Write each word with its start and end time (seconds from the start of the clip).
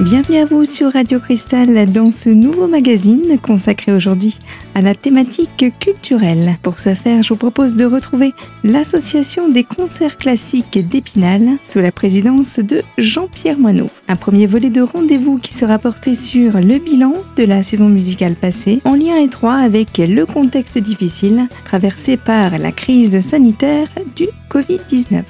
Bienvenue 0.00 0.38
à 0.38 0.46
vous 0.46 0.64
sur 0.64 0.94
Radio 0.94 1.20
Cristal 1.20 1.92
dans 1.92 2.10
ce 2.10 2.30
nouveau 2.30 2.66
magazine 2.66 3.38
consacré 3.38 3.92
aujourd'hui 3.92 4.38
à 4.74 4.80
la 4.80 4.94
thématique 4.94 5.66
culturelle. 5.78 6.56
Pour 6.62 6.80
ce 6.80 6.94
faire, 6.94 7.22
je 7.22 7.28
vous 7.28 7.36
propose 7.36 7.76
de 7.76 7.84
retrouver 7.84 8.32
l'Association 8.64 9.50
des 9.50 9.62
concerts 9.62 10.16
classiques 10.16 10.78
d'Épinal 10.88 11.42
sous 11.70 11.80
la 11.80 11.92
présidence 11.92 12.60
de 12.60 12.80
Jean-Pierre 12.96 13.58
Moineau. 13.58 13.90
Un 14.08 14.16
premier 14.16 14.46
volet 14.46 14.70
de 14.70 14.80
rendez-vous 14.80 15.36
qui 15.36 15.52
sera 15.52 15.78
porté 15.78 16.14
sur 16.14 16.54
le 16.54 16.78
bilan 16.78 17.12
de 17.36 17.44
la 17.44 17.62
saison 17.62 17.90
musicale 17.90 18.36
passée 18.36 18.80
en 18.86 18.94
lien 18.94 19.18
étroit 19.18 19.56
avec 19.56 19.98
le 19.98 20.24
contexte 20.24 20.78
difficile 20.78 21.46
traversé 21.66 22.16
par 22.16 22.56
la 22.56 22.72
crise 22.72 23.20
sanitaire 23.20 23.88
du 24.16 24.28
Covid-19. 24.48 25.24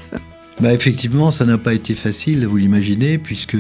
Bah 0.60 0.72
effectivement, 0.72 1.32
ça 1.32 1.44
n'a 1.44 1.58
pas 1.58 1.74
été 1.74 1.94
facile, 1.94 2.46
vous 2.46 2.56
l'imaginez, 2.56 3.18
puisque 3.18 3.56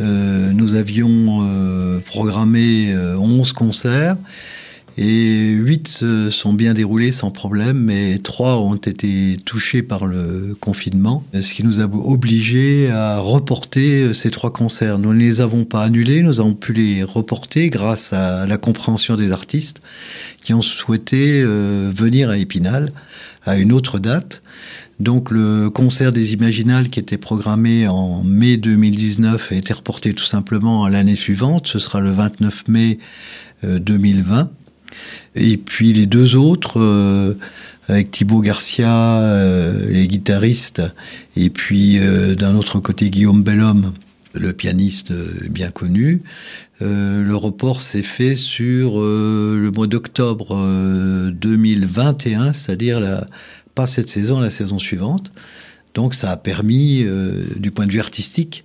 euh, 0.00 0.50
nous 0.52 0.74
avions 0.74 1.46
euh, 1.48 2.00
programmé 2.00 2.94
11 2.94 3.50
euh, 3.50 3.52
concerts 3.54 4.16
et 4.98 5.50
8 5.50 5.88
se 5.88 6.30
sont 6.30 6.52
bien 6.52 6.74
déroulés 6.74 7.12
sans 7.12 7.30
problème, 7.30 7.78
mais 7.78 8.18
3 8.18 8.56
ont 8.60 8.74
été 8.74 9.38
touchés 9.44 9.82
par 9.82 10.06
le 10.06 10.56
confinement, 10.60 11.22
ce 11.32 11.52
qui 11.52 11.64
nous 11.64 11.80
a 11.80 11.84
obligés 11.84 12.90
à 12.90 13.18
reporter 13.18 14.12
ces 14.12 14.30
3 14.30 14.52
concerts. 14.52 14.98
Nous 14.98 15.14
ne 15.14 15.18
les 15.18 15.40
avons 15.40 15.64
pas 15.64 15.84
annulés, 15.84 16.22
nous 16.22 16.40
avons 16.40 16.54
pu 16.54 16.72
les 16.72 17.02
reporter 17.04 17.70
grâce 17.70 18.12
à 18.12 18.46
la 18.46 18.58
compréhension 18.58 19.16
des 19.16 19.32
artistes 19.32 19.80
qui 20.42 20.52
ont 20.52 20.62
souhaité 20.62 21.42
venir 21.44 22.28
à 22.28 22.36
Épinal 22.36 22.92
à 23.44 23.56
une 23.56 23.72
autre 23.72 23.98
date. 23.98 24.42
Donc 25.00 25.30
le 25.30 25.70
concert 25.70 26.12
des 26.12 26.34
Imaginales 26.34 26.90
qui 26.90 27.00
était 27.00 27.16
programmé 27.16 27.88
en 27.88 28.22
mai 28.22 28.58
2019 28.58 29.50
a 29.50 29.54
été 29.54 29.72
reporté 29.72 30.12
tout 30.12 30.24
simplement 30.24 30.84
à 30.84 30.90
l'année 30.90 31.16
suivante. 31.16 31.66
Ce 31.66 31.78
sera 31.78 32.00
le 32.00 32.12
29 32.12 32.68
mai 32.68 32.98
2020. 33.62 34.40
Euh, 34.40 34.44
et 35.34 35.56
puis 35.56 35.94
les 35.94 36.04
deux 36.04 36.36
autres, 36.36 36.78
euh, 36.78 37.34
avec 37.88 38.10
Thibaut 38.10 38.42
Garcia, 38.42 39.20
euh, 39.20 39.90
les 39.90 40.06
guitaristes, 40.06 40.82
et 41.34 41.48
puis 41.48 41.98
d'un 42.36 42.54
autre 42.54 42.78
côté 42.78 43.08
Guillaume 43.08 43.42
Bellhomme, 43.42 43.92
le 44.34 44.52
pianiste 44.52 45.12
bien 45.48 45.70
connu. 45.70 46.22
le 46.80 47.34
report 47.34 47.80
s'est 47.80 48.02
fait 48.02 48.36
sur 48.36 49.00
le 49.00 49.70
mois 49.74 49.86
d'octobre 49.86 50.56
2021, 51.32 52.52
c'est-à-dire 52.52 53.24
pas 53.74 53.86
cette 53.86 54.08
saison, 54.08 54.40
la 54.40 54.50
saison 54.50 54.78
suivante. 54.78 55.32
Donc 55.94 56.14
ça 56.14 56.30
a 56.30 56.36
permis, 56.36 57.02
euh, 57.02 57.44
du 57.56 57.70
point 57.70 57.86
de 57.86 57.92
vue 57.92 58.00
artistique, 58.00 58.64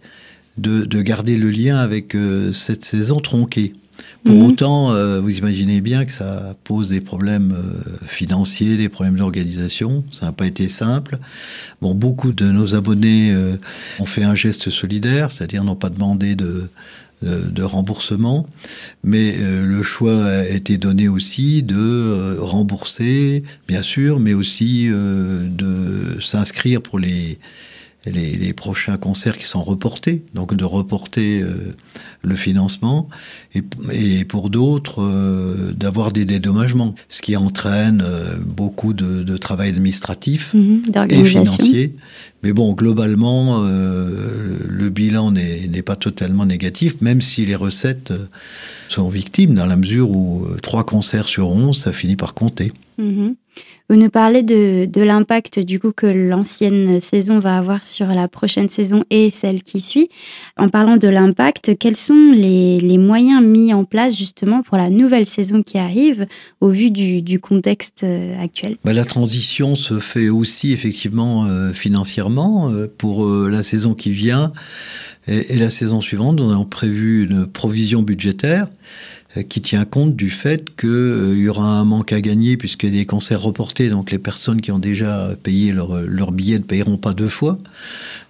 de, 0.57 1.01
garder 1.01 1.37
le 1.37 1.49
lien 1.49 1.77
avec 1.77 2.15
euh, 2.15 2.53
cette 2.53 2.85
saison 2.85 3.19
tronquée. 3.19 3.73
Pour 4.23 4.35
mhm. 4.35 4.43
autant, 4.43 4.91
euh, 4.91 5.19
vous 5.19 5.37
imaginez 5.37 5.81
bien 5.81 6.05
que 6.05 6.11
ça 6.11 6.55
pose 6.63 6.89
des 6.89 7.01
problèmes 7.01 7.55
financiers, 8.05 8.75
des 8.75 8.89
problèmes 8.89 9.17
d'organisation. 9.17 10.03
Ça 10.11 10.25
n'a 10.25 10.31
pas 10.31 10.47
été 10.47 10.67
simple. 10.67 11.19
Bon, 11.81 11.93
beaucoup 11.93 12.31
de 12.31 12.45
nos 12.45 12.75
abonnés 12.75 13.35
ont 13.99 14.05
fait 14.05 14.23
un 14.23 14.35
geste 14.35 14.69
solidaire, 14.69 15.31
c'est-à-dire 15.31 15.63
n'ont 15.63 15.75
pas 15.75 15.89
demandé 15.89 16.35
de, 16.35 16.69
de, 17.21 17.63
remboursement, 17.63 18.45
mais 19.03 19.35
euh, 19.39 19.65
le 19.65 19.83
choix 19.83 20.25
a 20.25 20.45
été 20.45 20.77
donné 20.77 21.07
aussi 21.07 21.63
de 21.63 21.75
euh, 21.77 22.35
rembourser, 22.39 23.43
bien 23.67 23.81
sûr, 23.81 24.19
mais 24.19 24.33
aussi 24.33 24.87
euh, 24.89 25.47
de 25.47 26.21
s'inscrire 26.21 26.81
pour 26.81 26.99
les, 26.99 27.39
les, 28.05 28.53
prochains 28.53 28.97
concerts 28.97 29.37
qui 29.37 29.45
sont 29.45 29.63
reportés, 29.63 30.23
donc 30.33 30.55
de 30.55 30.63
reporter 30.63 31.43
le 32.21 32.35
financement, 32.35 33.09
et, 33.91 34.25
pour 34.25 34.49
d'autres, 34.49 35.03
d'avoir 35.73 36.11
des 36.11 36.25
dédommagements, 36.25 36.95
ce 37.09 37.21
qui 37.21 37.35
entraîne 37.35 38.03
beaucoup 38.45 38.93
de, 38.93 39.37
travail 39.37 39.69
administratif 39.69 40.53
mhm, 40.53 40.83
et 41.09 41.25
financier, 41.25 41.95
mais 42.45 42.53
bon, 42.53 42.73
globalement, 42.73 43.63
euh, 43.65 44.59
le 44.69 44.89
bilan 44.89 45.31
n'est 45.31 45.81
pas 45.81 45.95
totalement 45.95 46.45
négatif, 46.45 47.01
même 47.01 47.19
si 47.19 47.43
les 47.43 47.55
recettes 47.55 48.11
euh, 48.11 48.27
sont 48.87 49.09
victimes, 49.09 49.55
dans 49.55 49.65
la 49.65 49.75
mesure 49.75 50.11
où 50.11 50.45
euh, 50.45 50.57
trois 50.61 50.85
concerts 50.85 51.27
sur 51.27 51.49
11, 51.49 51.75
ça 51.75 51.91
finit 51.91 52.15
par 52.15 52.35
compter. 52.35 52.71
Mhm. 52.99 53.35
Vous 53.87 53.97
nous 53.97 54.09
parlez 54.09 54.41
de, 54.41 55.01
l'impact 55.01 55.59
du 55.59 55.79
coup 55.79 55.91
que 55.91 56.07
l'ancienne 56.07 56.99
saison 56.99 57.37
va 57.37 57.59
avoir 57.59 57.83
sur 57.83 58.07
la 58.07 58.27
prochaine 58.27 58.67
saison 58.67 59.03
et 59.11 59.29
celle 59.29 59.61
qui 59.61 59.79
suit. 59.79 60.09
En 60.57 60.69
parlant 60.69 60.97
de 60.97 61.07
l'impact, 61.07 61.77
quels 61.77 61.95
sont 61.95 62.31
les, 62.33 62.97
moyens 62.97 63.43
mis 63.43 63.73
en 63.73 63.83
place 63.83 64.17
justement 64.17 64.63
pour 64.63 64.77
la 64.77 64.89
nouvelle 64.89 65.27
saison 65.27 65.61
qui 65.61 65.77
arrive 65.77 66.25
au 66.61 66.69
vu 66.69 66.89
du, 66.89 67.39
contexte 67.39 68.01
euh, 68.03 68.41
actuel? 68.41 68.77
Bah, 68.83 68.93
La 68.93 69.05
transition 69.05 69.75
se 69.75 69.99
fait 69.99 70.29
aussi 70.29 70.71
effectivement 70.73 71.45
euh, 71.45 71.71
financièrement 71.71 72.71
euh, 72.71 72.87
pour 72.97 73.27
la 73.27 73.61
saison 73.61 73.93
qui 73.93 74.09
vient 74.09 74.51
et, 75.27 75.53
et 75.53 75.57
la 75.57 75.69
saison 75.69 76.01
suivante. 76.01 76.41
On 76.41 76.49
a 76.49 76.65
prévu 76.65 77.25
une 77.25 77.45
provision 77.45 78.01
budgétaire 78.01 78.67
qui 79.43 79.61
tient 79.61 79.85
compte 79.85 80.15
du 80.15 80.29
fait 80.29 80.75
qu'il 80.75 80.89
euh, 80.89 81.35
y 81.35 81.49
aura 81.49 81.63
un 81.63 81.83
manque 81.83 82.13
à 82.13 82.21
gagner 82.21 82.57
puisqu'il 82.57 82.93
y 82.93 82.97
a 82.97 82.99
des 82.99 83.05
concerts 83.05 83.41
reportés, 83.41 83.89
donc 83.89 84.11
les 84.11 84.19
personnes 84.19 84.61
qui 84.61 84.71
ont 84.71 84.79
déjà 84.79 85.29
payé 85.43 85.73
leur, 85.73 86.01
leur 86.01 86.31
billet 86.31 86.57
ne 86.57 86.63
payeront 86.63 86.97
pas 86.97 87.13
deux 87.13 87.27
fois. 87.27 87.57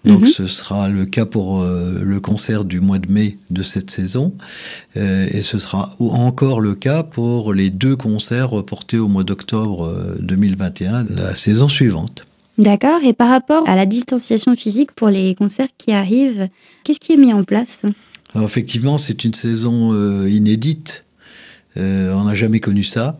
Donc 0.03 0.21
mhm. 0.21 0.27
ce 0.27 0.45
sera 0.45 0.89
le 0.89 1.05
cas 1.05 1.25
pour 1.25 1.61
euh, 1.61 2.01
le 2.03 2.19
concert 2.19 2.65
du 2.65 2.79
mois 2.79 2.99
de 2.99 3.11
mai 3.11 3.37
de 3.49 3.63
cette 3.63 3.91
saison, 3.91 4.33
et 4.95 5.41
ce 5.41 5.57
sera 5.57 5.95
encore 5.99 6.61
le 6.61 6.73
cas 6.75 7.03
pour 7.03 7.53
les 7.53 7.69
deux 7.69 7.95
concerts 7.95 8.49
reportés 8.49 8.97
au 8.97 9.07
mois 9.07 9.23
d'octobre 9.23 10.15
2021, 10.19 11.05
la 11.09 11.35
saison 11.35 11.67
suivante. 11.67 12.25
D'accord, 12.57 13.03
et 13.03 13.11
par 13.11 13.29
rapport 13.29 13.67
à 13.67 13.75
la 13.75 13.85
distanciation 13.85 14.55
physique 14.55 14.93
pour 14.93 15.09
les 15.09 15.35
concerts 15.35 15.67
qui 15.77 15.91
arrivent, 15.91 16.47
qu'est-ce 16.83 16.99
qui 16.99 17.11
est 17.11 17.17
mis 17.17 17.33
en 17.33 17.43
place? 17.43 17.81
Effectivement, 18.43 18.97
c'est 18.97 19.23
une 19.23 19.33
saison 19.33 19.93
euh, 19.93 20.29
inédite. 20.29 21.05
Euh, 21.77 22.13
on 22.13 22.25
n'a 22.25 22.35
jamais 22.35 22.59
connu 22.59 22.83
ça 22.83 23.17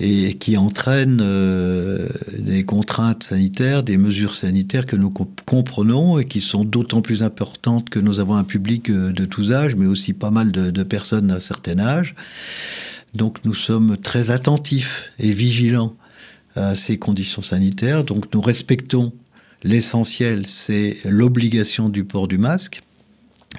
et 0.00 0.34
qui 0.34 0.56
entraîne 0.56 1.18
euh, 1.20 2.08
des 2.38 2.64
contraintes 2.64 3.24
sanitaires, 3.24 3.82
des 3.82 3.96
mesures 3.96 4.36
sanitaires 4.36 4.86
que 4.86 4.94
nous 4.94 5.10
comprenons 5.10 6.20
et 6.20 6.24
qui 6.24 6.40
sont 6.40 6.64
d'autant 6.64 7.02
plus 7.02 7.24
importantes 7.24 7.90
que 7.90 7.98
nous 7.98 8.20
avons 8.20 8.34
un 8.34 8.44
public 8.44 8.92
de 8.92 9.24
tous 9.24 9.50
âges, 9.50 9.74
mais 9.74 9.86
aussi 9.86 10.12
pas 10.12 10.30
mal 10.30 10.52
de, 10.52 10.70
de 10.70 10.82
personnes 10.84 11.26
d'un 11.28 11.40
certain 11.40 11.80
âge. 11.80 12.14
Donc 13.14 13.44
nous 13.44 13.54
sommes 13.54 13.96
très 13.96 14.30
attentifs 14.30 15.10
et 15.18 15.32
vigilants 15.32 15.96
à 16.54 16.76
ces 16.76 16.96
conditions 16.96 17.42
sanitaires. 17.42 18.04
Donc 18.04 18.32
nous 18.32 18.40
respectons 18.40 19.12
l'essentiel, 19.64 20.46
c'est 20.46 20.96
l'obligation 21.04 21.88
du 21.88 22.04
port 22.04 22.28
du 22.28 22.38
masque 22.38 22.82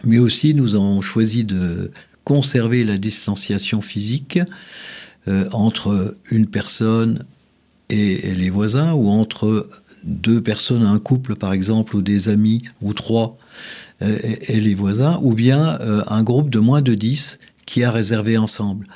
mais 0.04 0.20
aussi 0.20 0.54
nous 0.54 0.76
avons 0.76 1.02
choisi 1.02 1.44
de 1.44 1.92
conserver 2.24 2.84
la 2.84 2.98
distanciation 2.98 3.82
physique 3.82 4.40
euh, 5.28 5.46
entre 5.52 6.16
une 6.32 6.46
personne 6.46 7.26
et, 7.90 8.36
les 8.36 8.50
voisins, 8.50 8.94
ou 8.94 9.10
entre 9.10 9.68
deux 10.04 10.42
personnes, 10.42 10.84
un 10.84 11.00
couple 11.00 11.36
par 11.36 11.54
exemple, 11.54 11.96
ou 11.96 12.02
des 12.02 12.30
amis, 12.30 12.62
ou 12.82 12.94
trois, 12.94 13.38
euh, 14.02 14.18
et, 14.48 14.60
les 14.60 14.76
voisins, 14.76 15.20
ou 15.24 15.34
bien 15.34 15.80
euh, 15.82 16.04
un 16.08 16.24
groupe 16.24 16.50
de 16.50 16.60
moins 16.60 16.82
de 16.82 16.94
dix 16.94 17.40
qui 17.66 17.84
a 17.84 17.92
réservé 17.92 18.38
ensemble. 18.38 18.88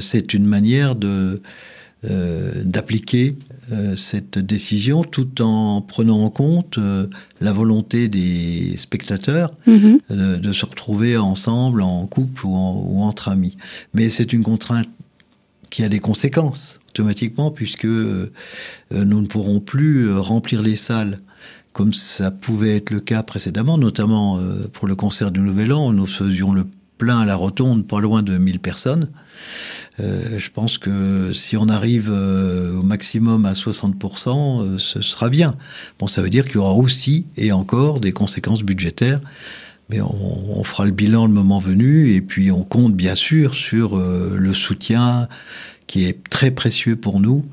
C'est 0.00 0.34
une 0.34 0.46
manière 0.46 0.94
de 0.94 1.42
d'appliquer 2.64 3.36
euh, 3.72 3.96
cette 3.96 4.38
décision 4.38 5.04
tout 5.04 5.40
en 5.40 5.80
prenant 5.80 6.22
en 6.22 6.28
compte 6.28 6.76
euh, 6.76 7.06
la 7.40 7.54
volonté 7.54 8.08
des 8.08 8.76
spectateurs 8.76 9.52
mhm. 9.66 10.00
euh, 10.10 10.36
de, 10.36 10.52
se 10.52 10.66
retrouver 10.66 11.16
ensemble 11.16 11.80
en 11.80 12.06
couple 12.06 12.44
ou, 12.44 13.00
entre 13.00 13.28
amis. 13.28 13.56
Mais 13.94 14.10
c'est 14.10 14.34
une 14.34 14.42
contrainte 14.42 14.88
qui 15.70 15.82
a 15.82 15.88
des 15.88 15.98
conséquences 15.98 16.78
automatiquement 16.90 17.50
puisque 17.50 17.86
nous 17.86 18.30
ne 18.90 19.26
pourrons 19.26 19.60
plus 19.60 20.14
remplir 20.14 20.60
les 20.60 20.76
salles 20.76 21.20
comme 21.72 21.92
ça 21.92 22.30
pouvait 22.30 22.76
être 22.76 22.90
le 22.90 23.00
cas 23.00 23.24
précédemment, 23.24 23.78
notamment 23.78 24.38
pour 24.72 24.86
le 24.86 24.94
concert 24.94 25.32
du 25.32 25.40
Nouvel 25.40 25.72
An, 25.72 25.88
où 25.88 25.92
nous 25.92 26.06
faisions 26.06 26.52
le 26.52 26.66
plein 26.98 27.20
à 27.20 27.24
la 27.24 27.34
rotonde, 27.34 27.88
pas 27.88 28.00
loin 28.00 28.22
de 28.22 28.38
1000 28.38 28.60
personnes. 28.60 29.08
Euh, 30.00 30.38
je 30.38 30.50
pense 30.50 30.78
que 30.78 31.32
si 31.32 31.56
on 31.56 31.68
arrive 31.68 32.10
euh, 32.10 32.78
au 32.78 32.82
maximum 32.82 33.46
à 33.46 33.52
60%, 33.52 34.62
euh, 34.62 34.78
ce 34.78 35.00
sera 35.00 35.28
bien. 35.28 35.54
Bon, 35.98 36.06
ça 36.06 36.20
veut 36.20 36.30
dire 36.30 36.46
qu'il 36.46 36.56
y 36.56 36.58
aura 36.58 36.74
aussi 36.74 37.26
et 37.36 37.52
encore 37.52 38.00
des 38.00 38.12
conséquences 38.12 38.62
budgétaires, 38.62 39.20
mais 39.90 40.00
on, 40.00 40.58
on, 40.58 40.64
fera 40.64 40.84
le 40.84 40.90
bilan 40.90 41.26
le 41.26 41.32
moment 41.32 41.60
venu, 41.60 42.12
et 42.12 42.20
puis 42.20 42.50
on 42.50 42.64
compte 42.64 42.94
bien 42.94 43.14
sûr 43.14 43.54
sur 43.54 43.96
le 43.98 44.54
soutien 44.54 45.28
qui 45.86 46.06
est 46.06 46.24
très 46.28 46.50
précieux 46.50 46.96
pour 46.96 47.20
nous, 47.20 47.44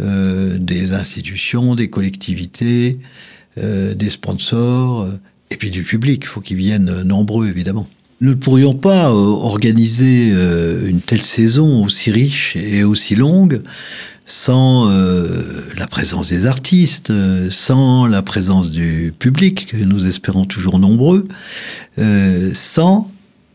des 0.00 0.92
institutions, 0.92 1.76
des 1.76 1.88
collectivités, 1.88 2.98
des 3.56 4.10
sponsors, 4.10 5.08
et 5.50 5.56
puis 5.56 5.70
du 5.70 5.84
public. 5.84 6.24
Il 6.24 6.26
faut 6.26 6.40
qu'ils 6.40 6.56
viennent 6.56 7.02
nombreux, 7.02 7.46
évidemment. 7.46 7.88
Nous 8.20 8.30
ne 8.30 8.34
pourrions 8.34 8.74
pas 8.74 9.12
organiser 9.12 10.30
une 10.30 11.00
telle 11.00 11.22
saison 11.22 11.84
aussi 11.84 12.10
riche 12.10 12.56
et 12.56 12.82
aussi 12.82 13.14
longue 13.14 13.62
sans 14.26 14.90
la 15.76 15.86
présence 15.86 16.28
des 16.28 16.46
artistes, 16.46 17.12
sans 17.48 18.06
la 18.06 18.22
présence 18.22 18.70
du 18.70 19.14
public, 19.16 19.66
que 19.66 19.76
nous 19.76 20.04
espérons 20.04 20.44
toujours 20.44 20.80
nombreux, 20.80 21.24
sans 22.52 23.08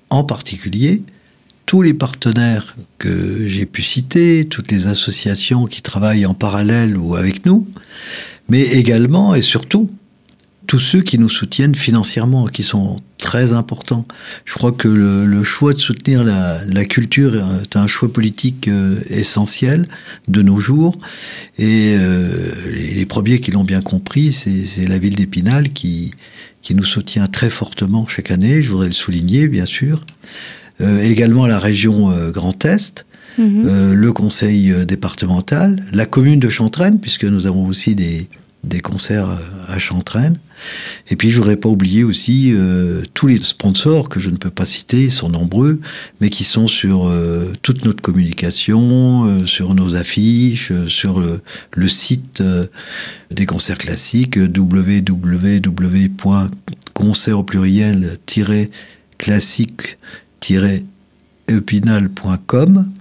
en 0.10 0.24
particulier 0.24 1.04
tous 1.66 1.82
les 1.82 1.94
partenaires 1.94 2.76
que 3.00 3.48
j'ai 3.48 3.66
pu 3.66 3.82
citer, 3.82 4.46
toutes 4.46 4.72
les 4.72 4.88
associations 4.88 5.66
qui 5.66 5.82
travaillent 5.82 6.26
en 6.26 6.34
parallèle 6.34 6.98
ou 6.98 7.16
avec 7.16 7.46
nous, 7.46 7.68
mais 8.50 8.62
également 8.62 9.34
et 9.36 9.42
surtout 9.42 9.90
tous 10.68 10.80
ceux 10.80 11.02
qui 11.02 11.18
nous 11.18 11.30
soutiennent 11.30 11.76
financièrement, 11.76 12.48
qui 12.48 12.64
sont 12.64 13.02
très 13.18 13.54
importants. 13.54 14.06
Je 14.46 14.54
crois 14.54 14.72
que 14.72 14.88
le, 14.88 15.44
choix 15.44 15.74
de 15.74 15.80
soutenir 15.80 16.24
la, 16.24 16.86
culture 16.86 17.36
est 17.36 17.76
un 17.76 17.88
choix 17.88 18.12
politique 18.12 18.68
euh, 18.68 19.00
essentiel 19.10 19.86
de 20.28 20.42
nos 20.42 20.60
jours. 20.60 20.98
Et 21.58 21.96
euh, 21.98 22.52
les, 22.96 23.06
premiers 23.06 23.40
qui 23.40 23.52
l'ont 23.52 23.64
bien 23.64 23.82
compris, 23.82 24.34
c'est 24.34 24.88
la 24.88 24.98
ville 24.98 25.16
d'Épinal 25.16 25.70
qui, 25.70 26.12
qui 26.62 26.76
nous 26.76 26.84
soutient 26.84 27.28
très 27.28 27.50
fortement 27.50 28.08
chaque 28.08 28.32
année. 28.32 28.62
Je 28.62 28.72
voudrais 28.72 28.88
le 28.88 28.94
souligner, 28.94 29.48
bien 29.48 29.66
sûr. 29.66 30.06
Euh, 30.82 31.02
également 31.02 31.46
la 31.46 31.60
région 31.60 32.12
Grand 32.32 32.66
Est, 32.66 33.06
mhm. 33.38 33.94
le 33.94 34.14
conseil 34.14 34.74
départemental, 34.86 35.86
la 35.94 36.06
commune 36.06 36.40
de 36.40 36.50
Chantraine, 36.50 37.00
puisque 37.00 37.26
nous 37.26 37.48
avons 37.48 37.68
aussi 37.68 37.96
des, 37.96 38.28
des 38.64 38.80
concerts 38.80 39.30
à 39.68 39.80
Chantraine. 39.80 40.38
Et 41.10 41.16
puis 41.16 41.32
je 41.32 41.38
voudrais 41.38 41.58
pas 41.58 41.70
oublier 41.70 42.04
aussi 42.04 42.54
tous 43.14 43.28
les 43.28 43.38
sponsors 43.38 44.10
que 44.10 44.20
je 44.20 44.30
ne 44.30 44.38
peux 44.38 44.50
pas 44.50 44.66
citer, 44.66 45.04
ils 45.04 45.12
sont 45.12 45.30
nombreux, 45.30 45.80
mais 46.22 46.30
qui 46.30 46.44
sont 46.44 46.68
sur 46.68 47.12
toute 47.62 47.86
notre 47.86 48.02
communication, 48.02 49.46
sur 49.46 49.74
nos 49.76 49.96
affiches, 49.96 50.72
sur 50.88 51.20
le, 51.20 51.90
site 51.90 52.44
des 53.32 53.46
concerts 53.46 53.78
classiques 53.78 54.38
www.concert 54.38 55.70
au 57.40 57.44
pluriel 57.44 58.18
classique 59.18 59.98
epinal.com. 61.48 62.92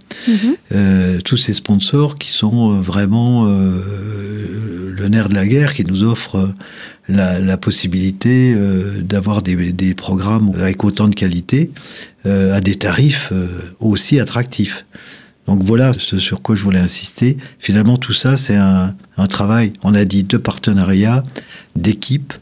Euh, 0.72 1.18
tous 1.24 1.36
ces 1.36 1.54
sponsors 1.54 2.16
qui 2.16 2.30
sont 2.30 2.72
euh, 2.72 2.80
vraiment 2.80 3.46
euh, 3.46 4.94
le 4.96 5.08
nerf 5.08 5.28
de 5.28 5.34
la 5.34 5.46
guerre, 5.46 5.74
qui 5.74 5.84
nous 5.84 6.04
offrent 6.04 6.54
la, 7.08 7.56
possibilité 7.56 8.54
d'avoir 9.00 9.42
des, 9.42 9.94
programmes 9.94 10.52
avec 10.54 10.84
autant 10.84 11.08
de 11.08 11.14
qualité 11.14 11.70
à 12.24 12.60
des 12.60 12.76
tarifs 12.76 13.32
aussi 13.80 14.20
attractifs. 14.20 14.86
Donc 15.46 15.64
voilà 15.64 15.92
ce 15.92 16.18
sur 16.18 16.40
quoi 16.40 16.54
je 16.54 16.62
voulais 16.62 16.78
insister. 16.78 17.36
Finalement, 17.58 17.96
tout 17.96 18.12
ça, 18.12 18.36
c'est 18.36 18.56
un, 18.56 18.94
travail, 19.28 19.72
on 19.82 19.94
a 19.94 20.04
dit, 20.04 20.22
de 20.22 20.36
partenariat, 20.36 21.22
d'équipe, 21.74 22.32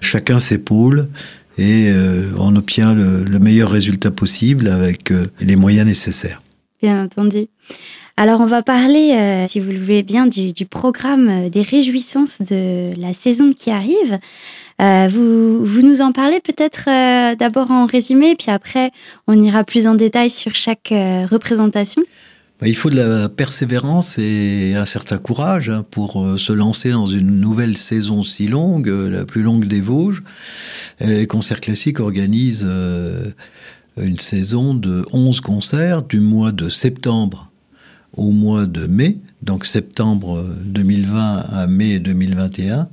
chacun 0.00 0.40
ses 0.40 0.58
pôles, 0.58 1.08
et 1.56 1.92
on 2.36 2.56
obtient 2.56 2.94
le, 2.94 3.38
meilleur 3.38 3.70
résultat 3.70 4.10
possible 4.10 4.68
avec 4.68 5.12
les 5.40 5.56
moyens 5.56 5.86
nécessaires. 5.86 6.42
Bien 6.82 7.04
entendu. 7.04 7.48
Alors 8.16 8.40
on 8.40 8.46
va 8.46 8.62
parler, 8.62 9.12
euh, 9.12 9.46
si 9.46 9.60
vous 9.60 9.70
le 9.70 9.78
voulez 9.78 10.02
bien, 10.02 10.26
du, 10.26 10.52
programme 10.66 11.48
des 11.50 11.62
réjouissances 11.62 12.40
de 12.42 12.92
la 12.98 13.12
saison 13.12 13.52
qui 13.52 13.70
arrive. 13.70 14.18
vous, 14.80 15.64
vous 15.64 15.82
nous 15.82 16.00
en 16.00 16.12
parlez 16.12 16.40
peut-être 16.40 16.86
d'abord 17.36 17.70
en 17.70 17.86
résumé, 17.86 18.34
puis 18.36 18.50
après 18.50 18.90
on 19.26 19.38
ira 19.40 19.64
plus 19.64 19.86
en 19.86 19.94
détail 19.94 20.30
sur 20.30 20.54
chaque 20.54 20.92
représentation. 21.30 22.02
Bah, 22.60 22.66
il 22.66 22.74
faut 22.74 22.90
de 22.90 22.96
la 22.96 23.28
persévérance 23.28 24.18
et 24.18 24.74
un 24.74 24.84
certain 24.84 25.18
courage 25.18 25.70
hein, 25.70 25.84
pour 25.88 26.24
euh, 26.24 26.38
se 26.38 26.52
lancer 26.52 26.90
dans 26.90 27.06
une 27.06 27.40
nouvelle 27.40 27.76
saison 27.76 28.24
si 28.24 28.48
longue, 28.48 28.88
euh, 28.88 29.08
la 29.08 29.24
plus 29.24 29.42
longue 29.42 29.66
des 29.66 29.80
Vosges. 29.80 30.24
Les 30.98 31.28
concerts 31.28 31.60
classiques 31.60 32.00
organisent 32.00 32.66
euh, 32.68 33.26
une 34.02 34.18
saison 34.18 34.74
de 34.74 35.04
11 35.12 35.40
concerts 35.40 36.02
du 36.02 36.20
mois 36.20 36.52
de 36.52 36.68
septembre 36.68 37.50
au 38.16 38.30
mois 38.30 38.66
de 38.66 38.86
mai, 38.86 39.18
donc 39.42 39.64
septembre 39.64 40.44
2020 40.64 41.46
à 41.50 41.66
mai 41.66 41.98
2021. 42.00 42.88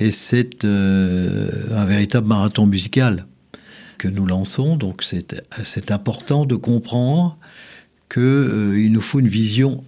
Et 0.00 0.10
c'est 0.10 0.64
un 0.64 1.84
véritable 1.84 2.26
marathon 2.26 2.66
musical 2.66 3.26
que 3.98 4.08
nous 4.08 4.26
lançons. 4.26 4.76
Donc 4.76 5.02
c'est 5.02 5.90
important 5.90 6.44
de 6.44 6.56
comprendre 6.56 7.36
qu'il 8.12 8.22
euh, 8.22 8.88
nous 8.88 9.00
faut 9.00 9.20
une 9.20 9.28
vision 9.28 9.82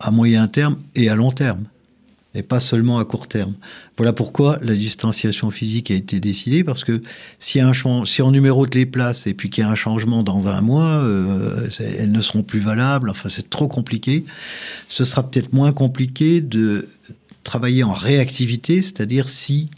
à 0.00 0.10
moyen 0.10 0.48
terme 0.48 0.78
et 0.94 1.08
à 1.08 1.14
long 1.14 1.30
terme, 1.30 1.64
et 2.34 2.42
pas 2.42 2.60
seulement 2.60 2.98
à 2.98 3.04
court 3.04 3.28
terme. 3.28 3.54
Voilà 3.96 4.12
pourquoi 4.12 4.58
la 4.62 4.74
distanciation 4.74 5.50
physique 5.50 5.90
a 5.90 5.94
été 5.94 6.20
décidée, 6.20 6.64
parce 6.64 6.84
que 6.84 7.02
si, 7.38 7.60
un 7.60 7.72
si 8.04 8.22
on 8.22 8.30
numérote 8.30 8.74
les 8.74 8.86
places 8.86 9.26
et 9.26 9.34
puis 9.34 9.50
qu'il 9.50 9.62
y 9.62 9.66
a 9.66 9.70
un 9.70 9.74
changement 9.74 10.22
dans 10.22 10.48
un 10.48 10.60
mois, 10.60 11.02
euh, 11.02 11.68
elles 11.98 12.12
ne 12.12 12.20
seront 12.20 12.42
plus 12.42 12.60
valables, 12.60 13.10
enfin 13.10 13.28
c'est 13.28 13.50
trop 13.50 13.68
compliqué. 13.68 14.24
Ce 14.88 15.04
sera 15.04 15.28
peut-être 15.28 15.52
moins 15.52 15.72
compliqué 15.72 16.40
de 16.40 16.88
travailler 17.44 17.84
en 17.84 17.92
réactivité, 17.92 18.82
c'est-à-dire 18.82 19.28
si 19.28 19.68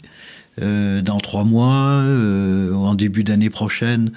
euh, 0.61 1.01
dans 1.01 1.17
trois 1.17 1.43
mois 1.43 2.03
ou 2.05 2.85
en 2.85 2.95
début 2.95 3.23
d'année 3.25 3.49
prochaine, 3.49 4.11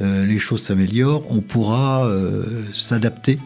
euh, 0.00 0.24
les 0.24 0.38
choses 0.38 0.62
s'améliorent, 0.62 1.24
on 1.30 1.40
pourra 1.40 2.06
euh, 2.06 2.44
s'adapter. 2.72 3.38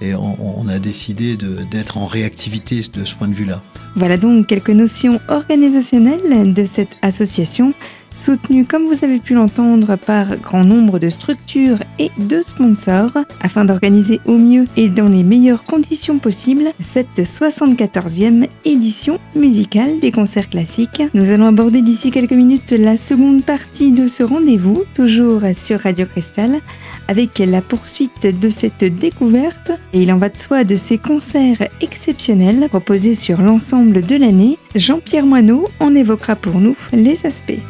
Et 0.00 0.14
on, 0.14 0.68
a 0.68 0.78
décidé 0.78 1.36
d'être 1.70 1.96
en 1.96 2.06
réactivité 2.06 2.82
de 2.92 3.04
ce 3.04 3.14
point 3.14 3.28
de 3.28 3.34
vue-là. 3.34 3.62
Voilà 3.94 4.18
donc 4.18 4.46
quelques 4.46 4.70
notions 4.70 5.20
organisationnelles 5.28 6.52
de 6.52 6.66
cette 6.66 6.96
association 7.00 7.72
soutenu 8.16 8.64
comme 8.64 8.86
vous 8.86 9.04
avez 9.04 9.18
pu 9.18 9.34
l'entendre 9.34 9.96
par 9.96 10.36
grand 10.38 10.64
nombre 10.64 10.98
de 10.98 11.10
structures 11.10 11.78
et 11.98 12.10
de 12.18 12.42
sponsors, 12.42 13.12
afin 13.40 13.64
d'organiser 13.64 14.20
au 14.24 14.38
mieux 14.38 14.66
et 14.76 14.88
dans 14.88 15.08
les 15.08 15.22
meilleures 15.22 15.64
conditions 15.64 16.18
possibles 16.18 16.72
cette 16.80 17.18
74e 17.18 18.48
édition 18.64 19.18
musicale 19.34 20.00
des 20.00 20.10
concerts 20.10 20.48
classiques. 20.48 21.02
Nous 21.14 21.30
allons 21.30 21.46
aborder 21.46 21.82
d'ici 21.82 22.10
quelques 22.10 22.32
minutes 22.32 22.72
la 22.72 22.96
seconde 22.96 23.44
partie 23.44 23.92
de 23.92 24.06
ce 24.06 24.22
rendez-vous, 24.22 24.84
toujours 24.94 25.42
sur 25.54 25.80
Radio 25.80 26.06
Cristal, 26.06 26.60
avec 27.08 27.38
la 27.38 27.60
poursuite 27.60 28.26
de 28.26 28.50
cette 28.50 28.84
découverte. 28.84 29.72
Et 29.92 30.02
il 30.02 30.12
en 30.12 30.18
va 30.18 30.28
de 30.28 30.38
soi 30.38 30.64
de 30.64 30.76
ces 30.76 30.98
concerts 30.98 31.68
exceptionnels 31.80 32.68
proposés 32.68 33.14
sur 33.14 33.42
l'ensemble 33.42 34.00
de 34.00 34.16
l'année. 34.16 34.58
Jean-Pierre 34.74 35.26
Moineau 35.26 35.68
en 35.80 35.94
évoquera 35.94 36.36
pour 36.36 36.60
nous 36.60 36.76
les 36.92 37.26
aspects. 37.26 37.60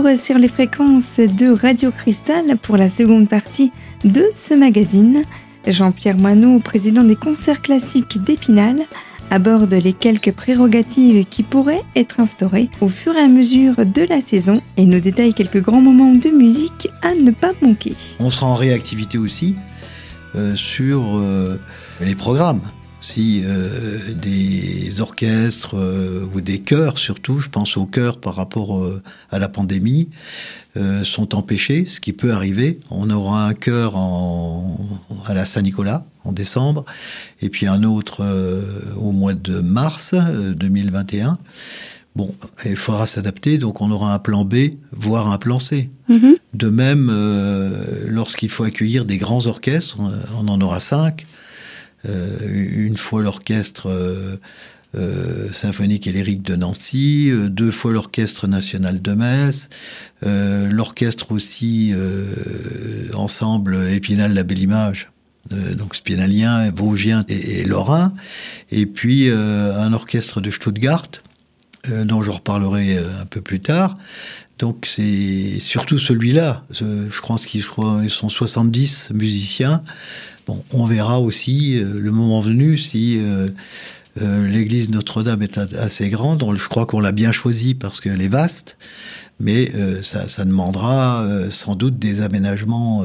Retour 0.00 0.18
sur 0.18 0.38
les 0.38 0.48
fréquences 0.48 1.18
de 1.18 1.52
Radio 1.52 1.90
Cristal 1.90 2.56
pour 2.56 2.76
la 2.76 2.88
seconde 2.88 3.28
partie 3.28 3.70
de 4.04 4.24
ce 4.34 4.54
magazine. 4.54 5.24
Jean-Pierre 5.66 6.16
Moineau, 6.16 6.58
président 6.58 7.04
des 7.04 7.16
concerts 7.16 7.60
classiques 7.60 8.22
d'Épinal, 8.22 8.76
aborde 9.30 9.72
les 9.74 9.92
quelques 9.92 10.32
prérogatives 10.32 11.26
qui 11.28 11.42
pourraient 11.42 11.82
être 11.96 12.20
instaurées 12.20 12.70
au 12.80 12.88
fur 12.88 13.14
et 13.14 13.20
à 13.20 13.28
mesure 13.28 13.74
de 13.84 14.02
la 14.02 14.20
saison 14.20 14.62
et 14.76 14.86
nous 14.86 15.00
détaille 15.00 15.34
quelques 15.34 15.62
grands 15.62 15.82
moments 15.82 16.14
de 16.14 16.30
musique 16.30 16.88
à 17.02 17.14
ne 17.14 17.30
pas 17.30 17.52
manquer. 17.60 17.94
On 18.18 18.30
sera 18.30 18.46
en 18.46 18.54
réactivité 18.54 19.18
aussi 19.18 19.56
euh, 20.34 20.54
sur 20.54 21.18
euh, 21.18 21.60
les 22.00 22.14
programmes 22.14 22.62
si 23.00 23.42
euh, 23.44 24.12
des 24.14 25.00
orchestres 25.00 25.76
euh, 25.76 26.28
ou 26.34 26.40
des 26.40 26.60
chœurs 26.60 26.98
surtout, 26.98 27.38
je 27.38 27.48
pense 27.48 27.76
aux 27.76 27.86
chœurs 27.86 28.18
par 28.18 28.34
rapport 28.34 28.78
euh, 28.78 29.02
à 29.30 29.38
la 29.38 29.48
pandémie, 29.48 30.08
sont 31.02 31.34
empêchés, 31.34 31.84
ce 31.86 31.98
qui 31.98 32.12
peut 32.12 32.32
arriver. 32.32 32.78
On 32.92 33.10
aura 33.10 33.44
un 33.44 33.54
chœur 33.54 33.96
à 35.26 35.34
la 35.34 35.44
Saint-Nicolas 35.44 36.06
en 36.22 36.30
décembre, 36.30 36.84
et 37.42 37.48
puis 37.48 37.66
un 37.66 37.82
autre 37.82 38.24
au 38.96 39.10
mois 39.10 39.34
de 39.34 39.58
mars 39.58 40.14
2021. 40.14 41.38
Bon, 42.14 42.32
il 42.64 42.76
faudra 42.76 43.08
s'adapter, 43.08 43.58
donc 43.58 43.80
on 43.80 43.90
aura 43.90 44.14
un 44.14 44.20
plan 44.20 44.44
B, 44.44 44.76
voire 44.92 45.26
un 45.32 45.38
plan 45.38 45.58
C. 45.58 45.90
Mm-hmm. 46.08 46.36
De 46.54 46.68
même, 46.68 47.10
lorsqu'il 48.06 48.48
faut 48.48 48.62
accueillir 48.62 49.06
des 49.06 49.18
grands 49.18 49.48
orchestres, 49.48 49.98
on 50.38 50.46
en 50.46 50.60
aura 50.60 50.78
cinq. 50.78 51.26
Euh, 52.08 52.38
une 52.86 52.96
fois 52.96 53.22
l'orchestre 53.22 53.88
euh, 54.96 55.52
symphonique 55.52 56.06
et 56.06 56.12
lyrique 56.12 56.42
de 56.42 56.56
Nancy, 56.56 57.30
deux 57.48 57.70
fois 57.70 57.92
l'Orchestre 57.92 58.46
national 58.46 59.00
de 59.00 59.12
Metz, 59.12 59.68
l'orchestre 60.22 61.32
aussi 61.32 61.94
ensemble 63.14 63.86
Épinal 63.90 64.34
la 64.34 64.42
Belle 64.42 64.58
Image 64.58 65.10
donc 65.50 65.94
spinalien, 65.96 66.70
vosgien 66.70 67.24
et, 67.28 67.64
lorrain, 67.64 68.12
et 68.70 68.84
puis 68.86 69.30
un 69.30 69.92
orchestre 69.92 70.40
de 70.40 70.50
Stuttgart, 70.50 71.08
dont 71.88 72.20
je 72.22 72.30
reparlerai 72.30 72.98
un 72.98 73.26
peu 73.26 73.40
plus 73.40 73.60
tard, 73.60 73.96
donc 74.60 74.86
c'est 74.86 75.58
surtout 75.58 75.98
celui-là. 75.98 76.64
Je 76.70 77.20
crois 77.20 77.36
qu'ils 77.38 77.62
sont 77.62 78.28
70 78.28 79.12
musiciens. 79.14 79.82
On 80.72 80.84
verra 80.84 81.20
aussi 81.20 81.76
euh, 81.76 81.98
le 81.98 82.10
moment 82.10 82.40
venu 82.40 82.78
si 82.78 83.18
euh, 83.18 83.48
euh, 84.20 84.48
l'église 84.48 84.90
Notre-Dame 84.90 85.42
est 85.42 85.58
assez 85.58 86.08
grande. 86.08 86.44
je 86.56 86.68
crois 86.68 86.86
qu'on 86.86 87.00
l'a 87.00 87.12
bien 87.12 87.32
choisi 87.32 87.74
parce 87.74 88.00
qu'elle 88.00 88.20
est 88.20 88.28
vaste, 88.28 88.76
mais 89.38 89.72
ça, 90.02 90.44
demandera 90.44 91.26
sans 91.50 91.74
doute 91.74 91.98
des 91.98 92.20
aménagements 92.20 93.02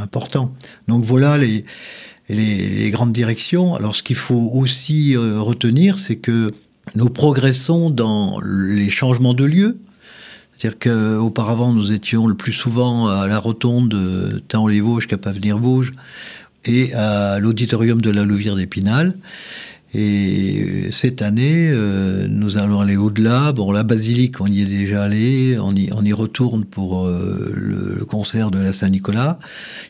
importants. 0.00 0.54
Donc 0.86 1.04
voilà 1.04 1.36
les, 1.38 2.90
grandes 2.90 3.12
directions. 3.12 3.74
Alors 3.74 3.96
ce 3.96 4.04
qu'il 4.04 4.14
faut 4.14 4.52
aussi 4.54 5.16
retenir, 5.16 5.98
c'est 5.98 6.14
que 6.14 6.48
nous 6.94 7.10
progressons 7.10 7.90
dans 7.90 8.40
les 8.40 8.90
changements 8.90 9.34
de 9.34 9.44
lieu. 9.44 9.78
C'est-à-dire 10.56 10.78
qu'auparavant, 10.78 11.72
nous 11.72 11.90
étions 11.90 12.28
le 12.28 12.36
plus 12.36 12.52
souvent 12.52 13.08
à 13.08 13.26
la 13.26 13.40
rotonde 13.40 13.88
de 13.88 14.68
les 14.68 14.80
vosges 14.80 15.08
qu'à 15.08 15.18
Pavenir-Vosges 15.18 15.94
et 16.66 16.92
à 16.94 17.38
l'auditorium 17.38 18.00
de 18.00 18.10
la 18.10 18.24
Louvière 18.24 18.56
d'Épinal. 18.56 19.16
Et 19.98 20.88
cette 20.90 21.22
année, 21.22 21.70
euh, 21.70 22.26
nous 22.28 22.58
allons 22.58 22.80
aller 22.80 22.96
au-delà. 22.96 23.52
Bon, 23.52 23.72
la 23.72 23.82
basilique, 23.82 24.42
on 24.42 24.46
y 24.46 24.60
est 24.60 24.66
déjà 24.66 25.04
allé. 25.04 25.58
On 25.58 25.74
y, 25.74 26.12
retourne 26.12 26.66
pour 26.66 27.06
euh, 27.06 27.50
le, 27.54 28.04
concert 28.04 28.50
de 28.50 28.58
la 28.58 28.74
Saint-Nicolas. 28.74 29.38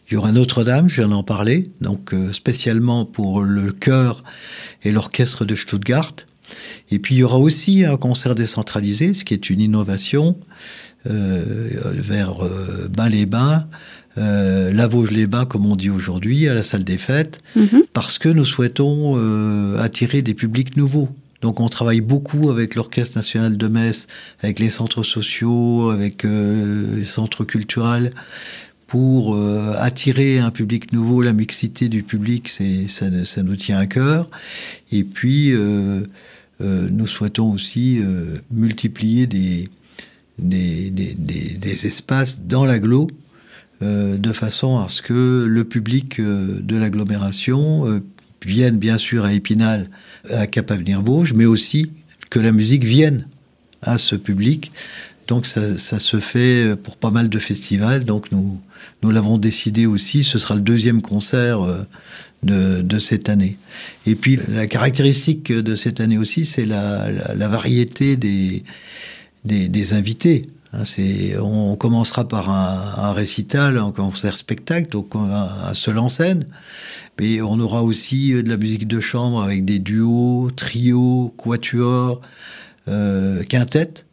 Il 0.08 0.14
y 0.14 0.16
aura 0.16 0.30
Notre-Dame, 0.30 0.88
je 0.88 1.00
viens 1.00 1.08
d'en 1.08 1.24
parler, 1.24 1.70
donc 1.80 2.14
euh, 2.14 2.32
spécialement 2.32 3.04
pour 3.04 3.42
le 3.42 3.72
chœur 3.72 4.22
et 4.84 4.92
l'orchestre 4.92 5.44
de 5.44 5.56
Stuttgart. 5.56 6.14
Et 6.92 7.00
puis 7.00 7.16
il 7.16 7.18
y 7.18 7.24
aura 7.24 7.38
aussi 7.38 7.84
un 7.84 7.96
concert 7.96 8.36
décentralisé, 8.36 9.12
ce 9.12 9.24
qui 9.24 9.34
est 9.34 9.50
une 9.50 9.60
innovation 9.60 10.38
vers 11.04 12.38
Bain-les-Bains, 12.90 13.68
euh, 14.18 14.72
la 14.72 14.86
Vosges-les-Bains, 14.86 15.44
comme 15.44 15.66
on 15.66 15.76
dit 15.76 15.90
aujourd'hui, 15.90 16.48
à 16.48 16.54
la 16.54 16.62
salle 16.62 16.84
des 16.84 16.98
fêtes, 16.98 17.38
mhm. 17.54 17.82
parce 17.92 18.18
que 18.18 18.28
nous 18.28 18.44
souhaitons 18.44 19.16
attirer 19.78 20.22
des 20.22 20.34
publics 20.34 20.76
nouveaux. 20.76 21.08
Donc 21.42 21.60
on 21.60 21.68
travaille 21.68 22.00
beaucoup 22.00 22.50
avec 22.50 22.74
l'Orchestre 22.74 23.16
national 23.18 23.56
de 23.56 23.68
Metz, 23.68 24.06
avec 24.42 24.58
les 24.58 24.70
centres 24.70 25.02
sociaux, 25.02 25.90
avec 25.90 26.24
les 26.24 27.04
centres 27.04 27.44
culturels, 27.44 28.10
pour 28.86 29.38
attirer 29.76 30.38
un 30.38 30.50
public 30.50 30.92
nouveau. 30.92 31.22
La 31.22 31.32
mixité 31.32 31.88
du 31.88 32.02
public, 32.02 32.48
ça, 32.48 32.64
ça, 33.24 33.42
nous 33.42 33.56
tient 33.56 33.78
à 33.78 33.86
cœur. 33.86 34.30
Et 34.92 35.04
puis 35.04 35.52
euh, 36.60 36.88
nous 36.90 37.06
souhaitons 37.06 37.52
aussi 37.52 37.98
euh, 37.98 38.34
multiplier 38.50 39.26
des, 39.26 39.68
des, 40.38 41.86
espaces 41.86 42.40
dans 42.40 42.64
l'agglo 42.64 43.06
euh, 43.82 44.16
de 44.16 44.32
façon 44.32 44.78
à 44.78 44.88
ce 44.88 45.02
que 45.02 45.44
le 45.46 45.64
public 45.64 46.20
de 46.20 46.76
l'agglomération 46.76 48.02
vienne 48.44 48.78
bien 48.78 48.98
sûr 48.98 49.24
à 49.24 49.32
Épinal, 49.32 49.88
à 50.30 50.46
Cap-Avenir-Vosges, 50.46 51.34
mais 51.34 51.46
aussi 51.46 51.90
que 52.30 52.38
la 52.38 52.52
musique 52.52 52.84
vienne 52.84 53.26
à 53.82 53.98
ce 53.98 54.16
public. 54.16 54.72
Donc 55.28 55.46
ça, 55.46 55.76
ça, 55.76 55.98
se 55.98 56.20
fait 56.20 56.76
pour 56.76 56.96
pas 56.96 57.10
mal 57.10 57.28
de 57.28 57.38
festivals. 57.38 58.04
Donc 58.04 58.30
nous, 58.30 58.60
nous 59.02 59.10
l'avons 59.10 59.38
décidé 59.38 59.86
aussi. 59.86 60.22
Ce 60.22 60.38
sera 60.38 60.54
le 60.54 60.60
deuxième 60.60 61.02
concert 61.02 61.86
de, 62.42 62.98
cette 62.98 63.28
année. 63.28 63.56
Et 64.06 64.14
puis 64.14 64.38
la 64.48 64.66
caractéristique 64.66 65.52
de 65.52 65.74
cette 65.74 66.00
année 66.00 66.18
aussi, 66.18 66.44
c'est 66.44 66.64
la, 66.64 67.08
variété 67.48 68.16
des, 68.16 68.62
des, 69.44 69.92
invités. 69.92 70.48
Hein, 70.76 70.82
on 71.40 71.76
commencera 71.76 72.28
par 72.28 72.50
un, 72.50 73.12
récital, 73.12 73.78
un 73.78 73.90
concert 73.92 74.36
spectacle, 74.36 74.90
donc 74.90 75.14
un, 75.14 75.74
seul 75.74 75.98
en 75.98 76.08
scène. 76.08 76.46
Mais 77.18 77.40
on 77.40 77.58
aura 77.58 77.82
aussi 77.82 78.32
de 78.32 78.48
la 78.48 78.56
musique 78.56 78.86
de 78.86 79.00
chambre 79.00 79.42
avec 79.42 79.64
des 79.64 79.78
duos, 79.78 80.50
trios, 80.54 81.34
quatuors, 81.36 82.20
euh, 82.88 83.42
quintettes, 83.44 84.06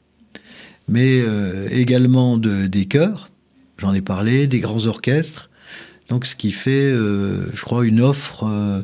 mais 0.88 1.22
euh, 1.22 1.68
également 1.70 2.38
de, 2.38 2.66
des 2.66 2.86
chœurs, 2.86 3.30
j'en 3.78 3.94
ai 3.94 4.02
parlé, 4.02 4.48
des 4.48 4.60
grands 4.60 4.86
orchestres, 4.86 5.50
donc, 6.10 6.26
ce 6.26 6.36
qui 6.36 6.52
fait, 6.52 6.92
euh, 6.92 7.48
je 7.54 7.62
crois, 7.62 7.86
une 7.86 8.02
offre 8.02 8.44
euh, 8.44 8.82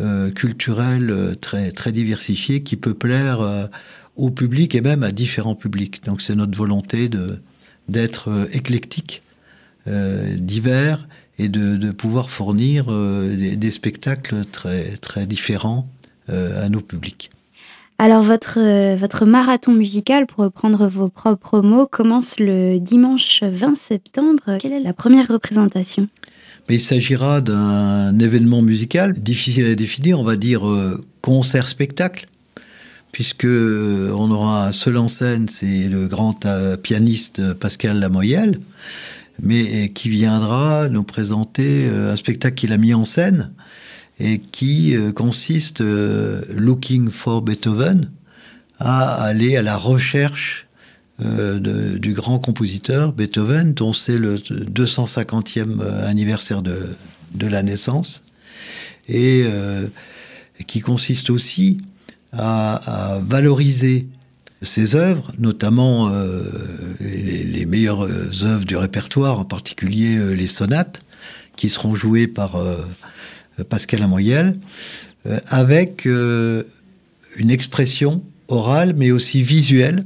euh, 0.00 0.30
culturelle 0.30 1.36
très, 1.40 1.70
très 1.70 1.92
diversifiée 1.92 2.62
qui 2.62 2.76
peut 2.76 2.94
plaire 2.94 3.68
au 4.16 4.30
public 4.30 4.74
et 4.74 4.80
même 4.80 5.02
à 5.02 5.12
différents 5.12 5.54
publics. 5.54 6.04
Donc, 6.04 6.20
c'est 6.20 6.34
notre 6.34 6.56
volonté 6.56 7.08
de, 7.08 7.40
d'être 7.88 8.48
éclectique, 8.52 9.22
divers 9.86 11.06
et 11.38 11.48
de, 11.48 11.92
pouvoir 11.92 12.30
fournir 12.30 12.86
des, 12.86 13.70
spectacles 13.70 14.44
très, 14.50 14.96
très 14.96 15.26
différents 15.26 15.88
à 16.28 16.68
nos 16.68 16.80
publics. 16.80 17.30
Alors 17.98 18.22
votre, 18.22 18.58
votre 18.96 19.24
marathon 19.24 19.72
musical, 19.72 20.26
pour 20.26 20.44
reprendre 20.44 20.86
vos 20.88 21.08
propres 21.08 21.60
mots, 21.60 21.86
commence 21.86 22.38
le 22.38 22.78
dimanche 22.78 23.42
20 23.42 23.74
septembre. 23.76 24.58
Quelle 24.58 24.72
est 24.72 24.80
la 24.80 24.92
première 24.92 25.28
représentation? 25.28 26.08
Mais 26.68 26.76
il 26.76 26.80
s'agira 26.80 27.40
d'un 27.40 28.18
événement 28.18 28.60
musical 28.60 29.14
difficile 29.14 29.66
à 29.66 29.74
définir, 29.74 30.20
on 30.20 30.24
va 30.24 30.36
dire 30.36 30.68
euh, 30.68 31.00
concert-spectacle, 31.22 32.26
puisque 33.16 33.46
euh, 33.46 34.12
on 34.14 34.30
aura 34.30 34.72
seul 34.72 34.98
en 34.98 35.08
scène, 35.08 35.48
c'est 35.48 35.88
le 35.88 36.06
grand 36.06 36.44
euh, 36.44 36.76
pianiste 36.76 37.54
Pascal 37.54 37.98
Lamoyelle, 37.98 38.60
mais 39.40 39.88
qui 39.88 40.10
viendra 40.10 40.90
nous 40.90 41.02
présenter 41.02 41.88
un 41.88 42.14
spectacle 42.16 42.56
qu'il 42.56 42.74
a 42.74 42.76
mis 42.76 42.92
en 42.92 43.06
scène 43.06 43.52
et 44.20 44.38
qui 44.38 44.94
consiste, 45.14 45.80
Looking 45.80 47.08
for 47.08 47.40
Beethoven, 47.40 48.10
à 48.80 49.14
aller 49.22 49.56
à 49.56 49.62
la 49.62 49.78
recherche 49.78 50.66
euh, 51.24 51.98
du 51.98 52.12
grand 52.12 52.38
compositeur 52.38 53.14
Beethoven, 53.14 53.72
dont 53.72 53.94
c'est 53.94 54.18
le 54.18 54.36
250e 54.36 55.80
euh, 55.80 56.06
anniversaire 56.06 56.60
de, 56.60 56.94
de 57.32 57.46
la 57.46 57.62
naissance, 57.62 58.24
et 59.08 59.44
euh, 59.46 59.86
qui 60.66 60.80
consiste 60.80 61.30
aussi 61.30 61.78
à, 62.32 63.20
valoriser 63.26 64.06
ses 64.62 64.94
œuvres, 64.96 65.32
notamment 65.38 66.10
les, 67.00 67.44
les, 67.44 67.66
meilleures 67.66 68.02
œuvres 68.42 68.64
du 68.64 68.76
répertoire, 68.76 69.38
en 69.38 69.44
particulier 69.44 70.18
les 70.34 70.46
sonates, 70.46 71.00
qui 71.56 71.68
seront 71.68 71.94
jouées 71.94 72.26
par 72.26 72.58
Pascal 73.68 74.02
Amoyel, 74.02 74.54
avec 75.48 76.06
une 76.06 77.50
expression 77.50 78.22
orale, 78.48 78.94
mais 78.96 79.10
aussi 79.10 79.42
visuelle, 79.42 80.04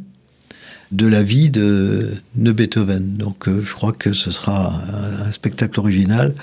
de 0.92 1.06
la 1.06 1.22
vie 1.22 1.50
de, 1.50 2.18
Beethoven. 2.34 3.16
Donc 3.16 3.48
euh, 3.48 3.62
je 3.64 3.72
crois 3.74 3.92
que 3.92 4.12
ce 4.12 4.30
sera 4.30 4.82
un, 5.24 5.30
spectacle 5.32 5.78
original. 5.78 6.34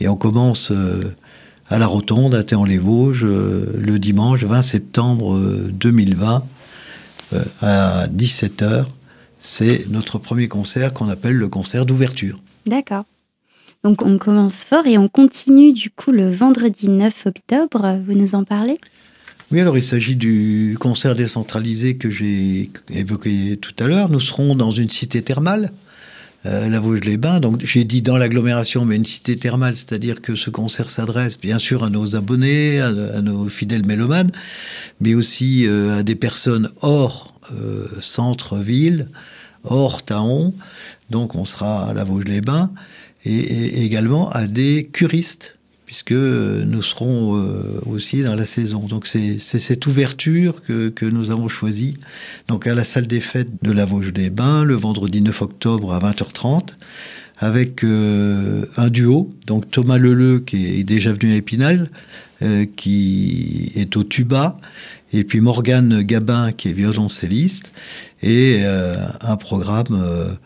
Et 0.00 0.08
on 0.08 0.16
commence 0.16 0.70
euh, 0.70 1.00
à 1.70 1.78
la 1.78 1.86
Rotonde, 1.86 2.34
à 2.34 2.44
Théon-les-Vosges, 2.44 3.24
euh, 3.24 3.72
le 3.78 3.98
dimanche 3.98 4.44
20 4.44 4.62
septembre 4.62 5.38
2020 5.72 6.44
à 7.62 8.08
17h. 8.08 8.84
C'est 9.38 9.88
notre 9.88 10.18
premier 10.18 10.48
concert 10.48 10.92
qu'on 10.92 11.08
appelle 11.08 11.36
le 11.36 11.48
concert 11.48 11.86
d'ouverture. 11.86 12.40
D'accord. 12.66 13.04
Donc 13.82 14.02
on 14.02 14.18
commence 14.18 14.64
fort 14.64 14.86
et 14.86 14.98
on 14.98 15.08
continue 15.08 15.72
du 15.72 15.90
coup 15.90 16.10
le 16.10 16.30
vendredi 16.30 16.88
9 16.88 17.26
octobre. 17.26 17.98
Vous 18.06 18.14
nous 18.14 18.34
en 18.34 18.44
parlez? 18.44 18.78
Oui, 19.50 19.60
alors 19.60 19.76
il 19.76 19.82
s'agit 19.82 20.16
du 20.16 20.76
concert 20.78 21.14
décentralisé 21.14 21.96
que 21.96 22.10
j'ai 22.10 22.70
évoqué 22.90 23.56
tout 23.60 23.72
à 23.80 23.86
l'heure. 23.86 24.10
Nous 24.10 24.20
serons 24.20 24.54
dans 24.54 24.70
une 24.70 24.90
cité 24.90 25.22
thermale, 25.22 25.72
euh, 26.46 26.68
la 26.68 26.80
Vosges-les-Bains. 26.80 27.40
Donc 27.40 27.64
j'ai 27.64 27.84
dit 27.84 28.02
dans 28.02 28.16
l'agglomération, 28.16 28.84
mais 28.84 28.96
une 28.96 29.04
cité 29.04 29.36
thermale, 29.36 29.76
c'est-à-dire 29.76 30.22
que 30.22 30.34
ce 30.34 30.50
concert 30.50 30.88
s'adresse 30.88 31.38
bien 31.38 31.58
sûr 31.58 31.84
à 31.84 31.90
nos 31.90 32.16
abonnés, 32.16 32.80
à, 32.80 33.20
nos 33.20 33.48
fidèles 33.48 33.86
mélomanes, 33.86 34.30
mais 35.00 35.14
aussi 35.14 35.66
euh, 35.66 35.98
à 35.98 36.02
des 36.02 36.14
personnes 36.14 36.70
hors 36.80 37.34
euh, 37.52 37.86
centre-ville, 38.00 39.08
hors 39.64 40.02
Taon. 40.02 40.54
Donc 41.10 41.34
on 41.34 41.44
sera 41.44 41.90
à 41.90 41.92
la 41.92 42.04
Vosges-les-Bains 42.04 42.70
et, 43.24 43.36
et 43.36 43.84
également 43.84 44.30
à 44.30 44.46
des 44.46 44.88
curistes 44.90 45.56
puisque 45.90 46.12
nous 46.12 46.82
serons 46.82 47.44
aussi 47.84 48.22
dans 48.22 48.36
la 48.36 48.46
saison. 48.46 48.86
Donc 48.86 49.08
c'est 49.08 49.40
cette 49.40 49.88
ouverture 49.88 50.62
que, 50.62 51.04
nous 51.10 51.32
avons 51.32 51.48
choisie. 51.48 51.94
Donc 52.46 52.68
à 52.68 52.76
la 52.76 52.84
salle 52.84 53.08
des 53.08 53.18
fêtes 53.18 53.50
de 53.60 53.72
la 53.72 53.86
Vosges 53.86 54.12
des 54.12 54.30
Bains, 54.30 54.62
le 54.62 54.76
vendredi 54.76 55.20
9 55.20 55.42
octobre 55.42 55.92
à 55.92 55.98
20h30 55.98 56.68
avec 57.40 57.82
euh, 57.82 58.66
un 58.76 58.88
duo, 58.88 59.34
donc 59.48 59.68
Thomas 59.68 59.98
Leleu 59.98 60.38
qui 60.38 60.78
est 60.78 60.84
déjà 60.84 61.12
venu 61.12 61.32
à 61.32 61.36
Épinal, 61.36 61.90
euh, 62.42 62.66
qui 62.76 63.72
est 63.74 63.96
au 63.96 64.04
tuba, 64.04 64.58
et 65.12 65.24
puis 65.24 65.40
Morgane 65.40 66.02
Gabin 66.02 66.52
qui 66.52 66.68
est 66.68 66.72
violoncelliste, 66.72 67.72
et 68.22 68.58
euh, 68.60 68.94
un 69.22 69.36
programme 69.36 70.36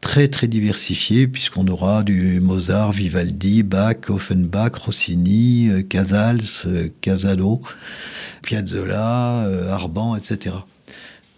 très 0.00 0.28
très 0.28 0.46
diversifié 0.48 1.28
puisqu'on 1.28 1.66
aura 1.68 2.02
du 2.02 2.40
Mozart, 2.40 2.92
Vivaldi, 2.92 3.62
Bach, 3.62 4.08
Offenbach, 4.08 4.74
Rossini, 4.76 5.70
Casals, 5.88 6.92
Casado, 7.00 7.60
Piazzolla, 8.42 9.46
Arban, 9.70 10.16
etc. 10.16 10.56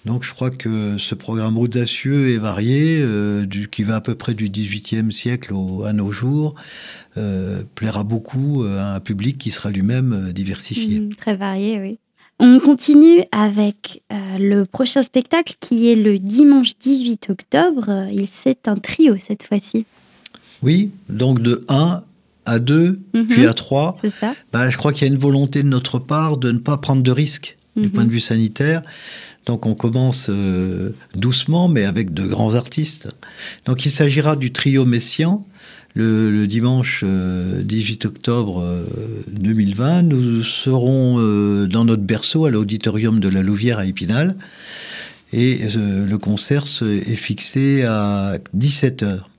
Donc 0.05 0.25
je 0.25 0.33
crois 0.33 0.51
que 0.51 0.99
ce 0.99 1.15
programme 1.15 1.57
audacieux 1.57 2.31
et 2.31 2.39
varié, 2.39 2.99
euh, 3.01 3.47
qui 3.71 3.85
va 3.85 3.97
à 3.97 4.01
peu 4.01 4.17
près 4.17 4.35
du 4.35 4.49
XVIIIe 4.49 5.13
siècle 5.13 5.55
à 5.87 5.93
nos 5.93 6.11
jours, 6.11 6.57
euh, 7.17 7.63
plaira 7.77 8.03
beaucoup 8.03 8.65
à 8.65 8.95
un 8.95 9.01
public 9.01 9.39
qui 9.39 9.53
sera 9.53 9.71
lui-même 9.71 10.13
euh, 10.13 10.33
diversifié. 10.33 11.01
Mmh, 11.01 11.15
très 11.15 11.37
varié, 11.37 11.79
oui. 11.79 11.99
On 12.45 12.59
continue 12.59 13.23
avec 13.31 14.03
le 14.11 14.65
prochain 14.65 15.05
spectacle 15.05 15.55
qui 15.61 15.93
est 15.93 15.95
le 15.95 16.19
dimanche 16.19 16.73
18 16.81 17.31
octobre. 17.31 18.09
Il 18.13 18.27
C'est 18.27 18.67
un 18.67 18.75
trio 18.75 19.17
cette 19.17 19.45
fois-ci. 19.45 19.87
Oui, 20.61 20.91
donc 21.09 21.41
de 21.41 21.65
1 21.69 22.03
à 22.45 22.59
2, 22.59 23.01
mmh 23.15 23.25
puis 23.27 23.47
à 23.47 23.55
3. 23.55 23.99
Ça. 24.19 24.35
Bah, 24.53 24.69
je 24.71 24.77
crois 24.77 24.93
qu'il 24.93 25.07
y 25.07 25.11
a 25.11 25.13
une 25.13 25.21
volonté 25.21 25.63
de 25.63 25.69
notre 25.69 26.01
part 26.01 26.37
de 26.37 26.51
ne 26.51 26.59
pas 26.59 26.77
prendre 26.79 27.03
de 27.03 27.13
risques 27.13 27.57
du 27.77 27.87
mmh 27.87 27.91
point 27.91 28.05
de 28.05 28.11
vue 28.11 28.21
sanitaire. 28.21 28.83
Donc 29.47 29.67
on 29.67 29.75
commence 29.75 30.27
euh, 30.29 30.91
doucement, 31.15 31.69
mais 31.69 31.85
avec 31.85 32.13
de 32.13 32.27
grands 32.27 32.55
artistes. 32.55 33.09
Donc 33.67 33.87
il 33.87 33.91
s'agira 33.91 34.37
du 34.37 34.53
trio 34.53 34.85
Messian. 34.85 35.47
Le, 35.95 36.47
dimanche 36.47 37.05
18 37.05 38.05
euh, 38.05 38.09
octobre 38.09 38.87
2020, 39.31 39.99
euh, 39.99 40.03
nous 40.03 40.43
serons 40.43 41.17
dans 41.67 41.85
notre 41.85 42.03
berceau 42.03 42.47
à 42.47 42.51
l'auditorium 42.51 43.21
de 43.21 43.29
la 43.29 43.43
Louvière 43.43 43.79
à 43.79 43.87
Épinal. 43.87 44.37
Et 45.35 45.61
le 45.75 46.17
concert 46.17 46.65
est 46.83 47.15
fixé 47.15 47.85
à 47.85 48.37
17 48.53 49.03
heures. 49.03 49.31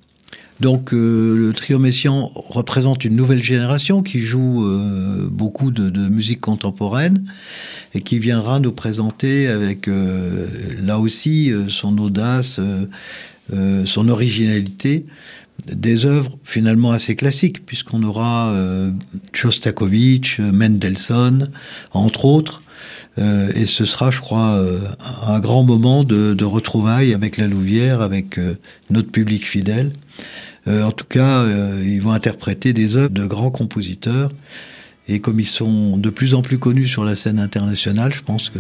Donc 0.60 0.92
le 0.92 1.52
trio 1.56 1.78
Messian 1.78 2.32
représente 2.34 3.06
une 3.06 3.16
nouvelle 3.16 3.44
génération 3.44 4.02
qui 4.02 4.20
joue 4.20 4.66
beaucoup 5.30 5.70
de, 5.70 6.08
musique 6.10 6.40
contemporaine 6.40 7.26
et 7.94 8.02
qui 8.02 8.20
viendra 8.20 8.60
nous 8.60 8.72
présenter 8.72 9.48
avec 9.48 9.88
euh, 9.88 10.48
là 10.82 11.00
aussi 11.00 11.52
euh, 11.52 11.68
son 11.68 11.98
audace, 11.98 12.60
euh, 13.54 13.86
son 13.86 14.08
originalité, 14.10 15.06
des 15.66 16.06
œuvres 16.06 16.38
finalement 16.44 16.92
assez 16.92 17.16
classiques, 17.16 17.66
puisqu'on 17.66 18.04
aura 18.04 18.54
Shostakovich, 19.32 20.40
Mendelssohn, 20.40 21.48
entre 21.94 22.26
autres. 22.26 22.64
et 23.18 23.66
ce 23.66 23.86
sera, 23.86 24.12
je 24.12 24.20
crois, 24.20 24.62
un 25.26 25.40
grand 25.40 25.64
moment 25.64 26.04
de, 26.04 26.34
de, 26.34 26.44
retrouvailles 26.44 27.14
avec 27.14 27.38
la 27.38 27.48
Louvière, 27.48 28.02
avec 28.02 28.40
notre 28.90 29.10
public 29.12 29.48
fidèle. 29.48 29.94
en 30.68 30.92
tout 30.92 31.06
cas, 31.06 31.46
ils 31.82 32.02
vont 32.02 32.12
interpréter 32.12 32.74
des 32.74 32.98
œuvres 32.98 33.14
de 33.14 33.26
grands 33.26 33.52
compositeurs 33.52 34.30
et 35.08 35.20
comme 35.20 35.40
ils 35.40 35.48
sont 35.48 35.98
de 35.98 36.10
plus 36.10 36.34
en 36.34 36.42
plus 36.42 36.58
connus 36.58 36.88
sur 36.88 37.04
la 37.04 37.16
scène 37.16 37.40
internationale, 37.40 38.14
je 38.14 38.22
pense 38.22 38.50
que 38.50 38.60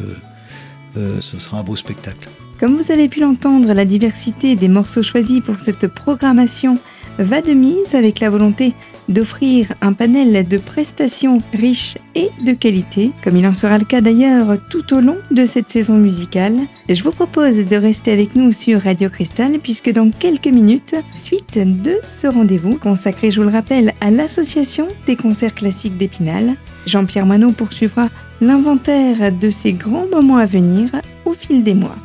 euh, 0.97 1.21
ce 1.21 1.39
sera 1.39 1.59
un 1.59 1.63
beau 1.63 1.75
spectacle. 1.75 2.29
Comme 2.63 2.77
vous 2.77 2.93
avez 2.93 3.09
pu 3.09 3.19
l'entendre, 3.19 3.73
la 3.73 3.83
diversité 3.83 4.55
des 4.55 4.69
morceaux 4.69 5.03
choisis 5.03 5.41
pour 5.41 5.59
cette 5.59 5.85
programmation 5.87 6.77
va 7.19 7.41
de 7.41 7.51
mise 7.51 7.93
avec 7.93 8.21
la 8.21 8.29
volonté 8.29 8.71
d'offrir 9.09 9.73
un 9.81 9.91
panel 9.91 10.47
de 10.47 10.57
prestations 10.57 11.41
riches 11.51 11.97
et 12.15 12.29
de 12.45 12.53
qualité, 12.53 13.11
comme 13.21 13.35
il 13.35 13.45
en 13.45 13.53
sera 13.53 13.79
le 13.79 13.83
cas 13.83 13.99
d'ailleurs 13.99 14.55
tout 14.69 14.93
au 14.93 15.01
long 15.01 15.17
de 15.29 15.45
cette 15.45 15.69
saison 15.69 15.97
musicale. 15.97 16.55
Je 16.87 17.03
vous 17.03 17.11
propose 17.11 17.57
de 17.57 17.75
rester 17.75 18.13
avec 18.13 18.33
nous 18.33 18.53
sur 18.53 18.81
Radio 18.81 19.09
Cristal 19.09 19.59
puisque 19.61 19.91
dans 19.91 20.09
quelques 20.09 20.47
minutes, 20.47 20.95
suite 21.15 21.59
de 21.59 21.97
ce 22.05 22.27
rendez-vous 22.27 22.77
consacré, 22.77 23.29
je 23.29 23.41
vous 23.41 23.49
le 23.49 23.53
rappelle, 23.53 23.91
à 23.99 24.09
l'association 24.09 24.87
des 25.05 25.17
concerts 25.17 25.55
classiques 25.55 25.97
d'Épinal, 25.97 26.55
Jean-Pierre 26.85 27.25
Manot 27.25 27.51
poursuivra 27.51 28.07
l'inventaire 28.39 29.33
de 29.33 29.49
ces 29.49 29.73
grands 29.73 30.07
moments 30.09 30.37
à 30.37 30.45
venir 30.45 30.91
au 31.25 31.33
fil 31.33 31.61
des 31.61 31.73
mois. 31.73 31.97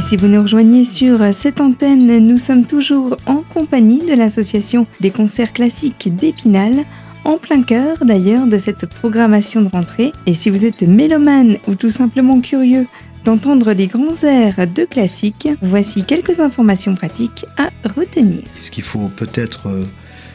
Et 0.00 0.02
si 0.02 0.16
vous 0.16 0.28
nous 0.28 0.40
rejoignez 0.40 0.86
sur 0.86 1.18
cette 1.34 1.60
antenne, 1.60 2.26
nous 2.26 2.38
sommes 2.38 2.64
toujours 2.64 3.18
en 3.26 3.42
compagnie 3.42 4.00
de 4.00 4.14
l'association 4.14 4.86
des 5.00 5.10
concerts 5.10 5.52
classiques 5.52 6.16
d'Épinal, 6.16 6.86
en 7.26 7.36
plein 7.36 7.62
cœur 7.62 7.98
d'ailleurs 8.02 8.46
de 8.46 8.56
cette 8.56 8.86
programmation 8.86 9.60
de 9.60 9.68
rentrée. 9.68 10.12
Et 10.24 10.32
si 10.32 10.48
vous 10.48 10.64
êtes 10.64 10.80
mélomane 10.80 11.58
ou 11.68 11.74
tout 11.74 11.90
simplement 11.90 12.40
curieux 12.40 12.86
d'entendre 13.26 13.72
les 13.72 13.88
grands 13.88 14.16
airs 14.22 14.66
de 14.66 14.86
classique, 14.86 15.48
voici 15.60 16.02
quelques 16.04 16.40
informations 16.40 16.94
pratiques 16.94 17.44
à 17.58 17.68
retenir. 17.94 18.40
Ce 18.62 18.70
qu'il 18.70 18.84
faut 18.84 19.10
peut-être 19.14 19.66
euh, 19.66 19.84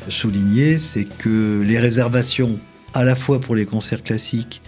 souligner, 0.09 0.77
c'est 0.77 1.05
que 1.05 1.63
les 1.65 1.79
réservations 1.79 2.59
à 2.93 3.03
la 3.03 3.15
fois 3.15 3.39
pour 3.39 3.55
les 3.55 3.65
concerts 3.65 4.03
classiques 4.03 4.61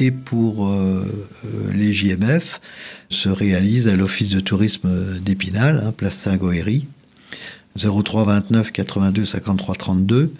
et 0.00 0.10
pour 0.10 0.68
euh, 0.68 1.04
euh, 1.44 1.70
les 1.74 1.92
JMF 1.92 2.60
se 3.08 3.28
réalise 3.28 3.86
à 3.88 3.96
l'Office 3.96 4.30
de 4.30 4.40
tourisme 4.40 5.18
d'Épinal, 5.20 5.82
hein, 5.84 5.92
place 5.92 6.16
Saint-Goëry, 6.16 6.86
03 7.76 8.24
29 8.24 8.72
82 8.72 9.24
53 9.24 9.74
32, 9.74 10.32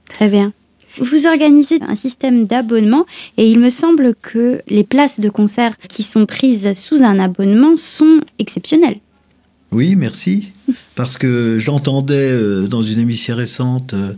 Très 0.10 0.30
bien. 0.30 0.54
Vous 0.98 1.28
organisez 1.28 1.80
un 1.82 1.96
système 1.96 2.46
d'abonnement 2.46 3.06
et 3.38 3.50
il 3.50 3.60
me 3.60 3.70
semble 3.70 4.16
que 4.16 4.62
les 4.70 4.84
places 4.84 5.20
de 5.20 5.30
concert 5.30 5.78
qui 5.88 6.04
sont 6.04 6.26
prises 6.26 6.74
sous 6.74 7.04
un 7.04 7.20
abonnement 7.20 7.78
sont 7.78 8.22
exceptionnelles. 8.40 9.00
Oui, 9.72 9.96
merci. 9.96 10.52
Parce 10.96 11.18
que 11.18 11.60
j'entendais 11.60 12.32
euh, 12.32 12.68
dans 12.68 12.82
une 12.82 13.00
émission 13.00 13.36
récente 13.36 13.94
euh, 13.94 14.14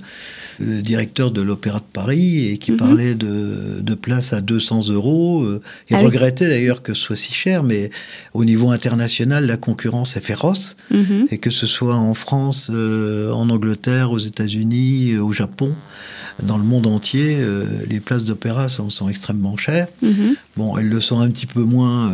le 0.59 0.81
directeur 0.81 1.31
de 1.31 1.41
l'Opéra 1.41 1.79
de 1.79 1.85
Paris 1.91 2.47
et 2.47 2.57
qui 2.57 2.71
mhm. 2.71 2.77
parlait 2.77 3.15
de, 3.15 3.79
de 3.81 3.93
places 3.93 4.31
à 4.33 4.41
200 4.41 4.89
euros. 4.89 5.43
Euh, 5.43 5.61
et 5.89 5.95
ah 5.95 5.99
regrettait 5.99 6.47
d'ailleurs 6.47 6.83
que 6.83 6.93
ce 6.93 7.01
soit 7.01 7.15
si 7.15 7.33
cher, 7.33 7.63
mais 7.63 7.89
au 8.33 8.45
niveau 8.45 8.71
international, 8.71 9.45
la 9.45 9.57
concurrence 9.57 10.15
est 10.15 10.21
féroce. 10.21 10.77
Mhm. 10.89 11.27
Et 11.31 11.37
que 11.37 11.51
ce 11.51 11.67
soit 11.67 11.95
en 11.95 12.13
France, 12.13 12.69
en 12.69 13.49
Angleterre, 13.49 14.11
aux 14.11 14.19
États-Unis, 14.19 15.17
au 15.17 15.31
Japon, 15.31 15.73
dans 16.43 16.57
le 16.57 16.63
monde 16.63 16.87
entier, 16.87 17.37
les 17.89 17.99
places 17.99 18.25
d'opéra 18.25 18.69
sont, 18.69 18.89
sont, 18.89 19.09
extrêmement 19.09 19.57
chères. 19.57 19.87
Mhm. 20.01 20.35
Bon, 20.57 20.77
elles 20.77 20.89
le 20.89 21.01
sont 21.01 21.19
un 21.19 21.29
petit 21.29 21.45
peu 21.45 21.61
moins 21.61 22.13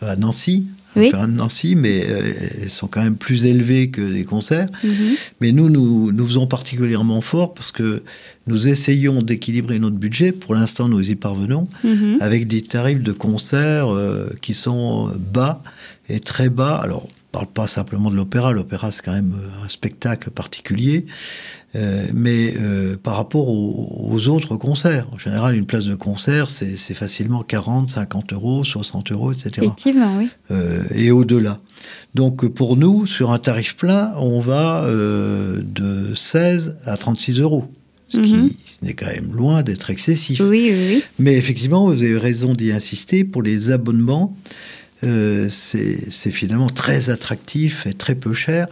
à 0.00 0.16
Nancy, 0.16 0.66
oui. 0.96 1.10
de 1.10 1.26
Nancy, 1.26 1.74
mais 1.76 2.06
euh, 2.08 2.32
elles 2.62 2.70
sont 2.70 2.86
quand 2.86 3.02
même 3.02 3.16
plus 3.16 3.44
élevées 3.44 3.90
que 3.90 4.00
les 4.00 4.24
concerts. 4.24 4.68
Mhm. 4.84 4.92
Mais 5.40 5.52
nous, 5.52 5.70
nous, 5.70 6.12
nous 6.12 6.26
faisons 6.26 6.46
particulièrement 6.46 7.20
fort 7.20 7.54
parce 7.54 7.72
que 7.72 8.02
nous 8.46 8.68
essayons 8.68 9.22
d'équilibrer 9.22 9.78
notre 9.78 9.96
budget. 9.96 10.32
Pour 10.32 10.54
l'instant, 10.54 10.88
nous 10.88 11.10
y 11.10 11.14
parvenons 11.14 11.68
mhm. 11.84 12.18
avec 12.20 12.46
des 12.46 12.62
tarifs 12.62 13.02
de 13.02 13.12
concert 13.12 13.92
euh, 13.92 14.30
qui 14.40 14.54
sont 14.54 15.10
bas 15.32 15.62
et 16.08 16.20
très 16.20 16.48
bas. 16.48 16.76
Alors, 16.76 17.08
parle 17.32 17.46
pas 17.46 17.66
simplement 17.66 18.10
de 18.10 18.16
l'opéra. 18.16 18.52
L'opéra, 18.52 18.92
c'est 18.92 19.02
quand 19.02 19.12
même 19.12 19.34
un 19.64 19.68
spectacle 19.68 20.30
particulier. 20.30 21.06
Euh, 21.74 22.06
mais 22.12 22.52
euh, 22.60 22.96
par 23.02 23.16
rapport 23.16 23.48
aux, 23.48 24.28
autres 24.28 24.56
concerts, 24.56 25.08
en 25.12 25.18
général, 25.18 25.56
une 25.56 25.64
place 25.64 25.86
de 25.86 25.94
concert, 25.94 26.50
c'est 26.50 26.76
facilement 26.94 27.42
40, 27.42 27.88
50 27.88 28.34
euros, 28.34 28.62
60 28.62 29.12
euros, 29.12 29.32
etc. 29.32 29.50
Effectivement, 29.56 30.18
oui. 30.18 30.28
Euh, 30.50 30.82
et 30.94 31.10
au-delà. 31.10 31.60
Donc 32.14 32.46
pour 32.48 32.76
nous, 32.76 33.06
sur 33.06 33.32
un 33.32 33.38
tarif 33.38 33.76
plein, 33.76 34.12
on 34.18 34.40
va 34.40 34.86
de 34.86 36.14
16 36.14 36.76
à 36.84 36.96
36 36.98 37.40
euros. 37.40 37.64
Ce 38.08 38.18
qui 38.18 38.36
mhm. 38.36 38.50
n'est 38.82 38.92
quand 38.92 39.06
même 39.06 39.32
loin 39.34 39.62
d'être 39.62 39.88
excessif. 39.88 40.40
Oui, 40.40 40.68
oui, 40.70 40.84
oui. 40.88 41.04
Mais 41.18 41.38
effectivement, 41.38 41.86
vous 41.86 42.02
avez 42.02 42.18
raison 42.18 42.52
d'y 42.52 42.70
insister, 42.70 43.24
pour 43.24 43.40
les 43.40 43.70
abonnements, 43.70 44.36
c'est 45.02 46.30
finalement 46.30 46.68
très 46.68 47.10
attractif 47.10 47.86
et 47.86 47.94
très 47.94 48.14
peu 48.14 48.34
cher 48.34 48.68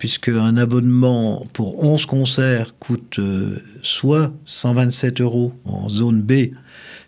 puisque 0.00 0.30
un 0.30 0.56
abonnement 0.56 1.46
pour 1.52 1.84
11 1.84 2.06
concerts 2.06 2.74
coûte 2.78 3.18
euh, 3.18 3.62
soit 3.82 4.32
127 4.46 5.20
euros 5.20 5.52
en 5.66 5.90
zone 5.90 6.22
B, 6.22 6.52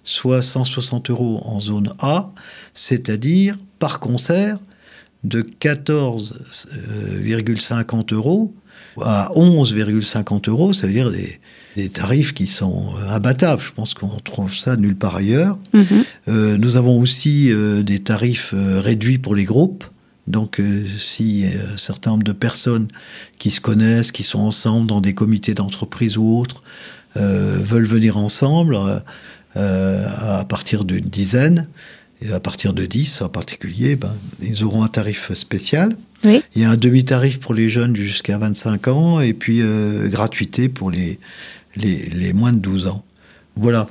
soit 0.05 0.43
160 0.43 1.09
euros 1.09 1.41
en 1.47 1.59
zone 1.59 1.95
A, 2.01 2.31
c'est-à-dire 2.75 3.57
par 3.79 3.99
concert 3.99 4.59
de 5.25 5.41
14,50 5.41 8.13
euros 8.13 8.55
à 9.01 9.31
11,50 9.35 10.49
euros, 10.51 10.73
ça 10.73 10.87
veut 10.87 10.93
dire 10.93 11.11
des, 11.11 11.89
tarifs 11.89 12.35
qui 12.35 12.47
sont 12.47 12.91
abattables. 13.09 13.63
Je 13.63 13.73
pense 13.73 13.95
qu'on 13.95 14.19
trouve 14.21 14.55
ça 14.55 14.77
nulle 14.77 14.97
part 14.97 15.17
ailleurs. 15.17 15.59
Mhm. 15.73 15.87
Euh, 16.29 16.57
nous 16.59 16.77
avons 16.77 17.01
aussi 17.01 17.51
euh, 17.51 17.83
des 17.83 18.01
tarifs 18.01 18.55
réduits 18.55 19.19
pour 19.19 19.35
les 19.35 19.45
groupes. 19.45 19.85
Donc, 20.27 20.61
euh, 20.61 20.85
si 20.99 21.45
un 21.47 21.77
certain 21.77 22.11
nombre 22.11 22.23
de 22.23 22.33
personnes 22.33 22.89
qui 23.39 23.51
se 23.51 23.61
connaissent, 23.61 24.13
qui 24.13 24.23
sont 24.23 24.39
ensemble 24.39 24.87
dans 24.87 25.01
des 25.01 25.15
comités 25.15 25.55
d'entreprise 25.55 26.17
ou 26.17 26.39
autres, 26.39 26.63
euh, 27.17 27.59
veulent 27.61 27.87
venir 27.87 28.17
ensemble 28.17 28.79
euh, 29.57 30.07
à 30.39 30.45
partir 30.45 30.85
d'une 30.85 31.01
dizaine, 31.01 31.69
et 32.23 32.33
à 32.33 32.39
partir 32.39 32.73
de 32.73 32.87
10 32.87 33.23
en 33.23 33.29
particulier, 33.29 33.97
ben, 33.97 34.15
ils 34.41 34.63
auront 34.63 34.85
un 34.85 34.89
tarif 34.89 35.33
spécial. 35.35 35.97
Il 36.25 36.63
y 36.63 36.65
a 36.65 36.71
un 36.71 36.77
demi-tarif 36.77 37.41
pour 37.41 37.55
les 37.55 37.69
jeunes 37.69 37.97
jusqu'à 37.97 38.39
25 38.39 38.89
ans 38.89 39.21
et 39.21 39.33
puis 39.33 39.61
gratuité 40.07 40.69
pour 40.69 40.91
les, 40.91 41.19
les, 41.77 42.33
moins 42.33 42.53
de 42.53 42.59
12 42.59 42.87
ans. 42.87 43.05
Voilà. 43.57 43.89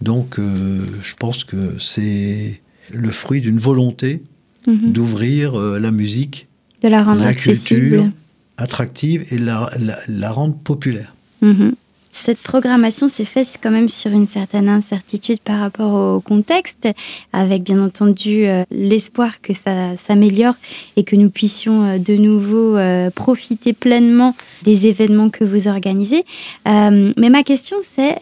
Donc, 0.00 0.36
je 0.38 1.14
pense 1.18 1.44
que 1.44 1.76
c'est 1.78 2.60
le 2.92 3.10
fruit 3.10 3.40
d'une 3.40 3.58
volonté 3.58 4.22
Mhm. 4.66 4.92
d'ouvrir 4.92 5.58
euh, 5.58 5.78
la 5.78 5.90
musique, 5.90 6.46
de 6.82 6.88
la, 6.88 7.02
rendre 7.02 7.22
la 7.22 7.34
culture 7.34 8.08
attractive 8.56 9.24
et 9.32 9.38
la, 9.38 9.70
la, 10.08 10.30
rendre 10.30 10.56
populaire. 10.56 11.14
Mhm. 11.40 11.74
Cette 12.12 12.38
programmation 12.38 13.08
s'est 13.08 13.24
faite 13.24 13.58
quand 13.60 13.70
même 13.70 13.88
sur 13.88 14.12
une 14.12 14.26
certaine 14.26 14.68
incertitude 14.68 15.40
par 15.40 15.58
rapport 15.58 15.92
au 15.92 16.20
contexte, 16.20 16.88
avec 17.32 17.64
bien 17.64 17.82
entendu 17.82 18.46
euh, 18.46 18.64
l'espoir 18.70 19.40
que 19.40 19.52
ça 19.52 19.96
s'améliore 19.96 20.54
et 20.96 21.02
que 21.02 21.16
nous 21.16 21.30
puissions 21.30 21.84
euh, 21.84 21.98
de 21.98 22.14
nouveau 22.14 22.78
profiter 23.14 23.72
pleinement 23.72 24.36
des 24.62 24.86
événements 24.86 25.30
que 25.30 25.44
vous 25.44 25.66
organisez. 25.68 26.24
mais 26.66 27.30
ma 27.30 27.42
question, 27.42 27.76
c'est, 27.80 28.16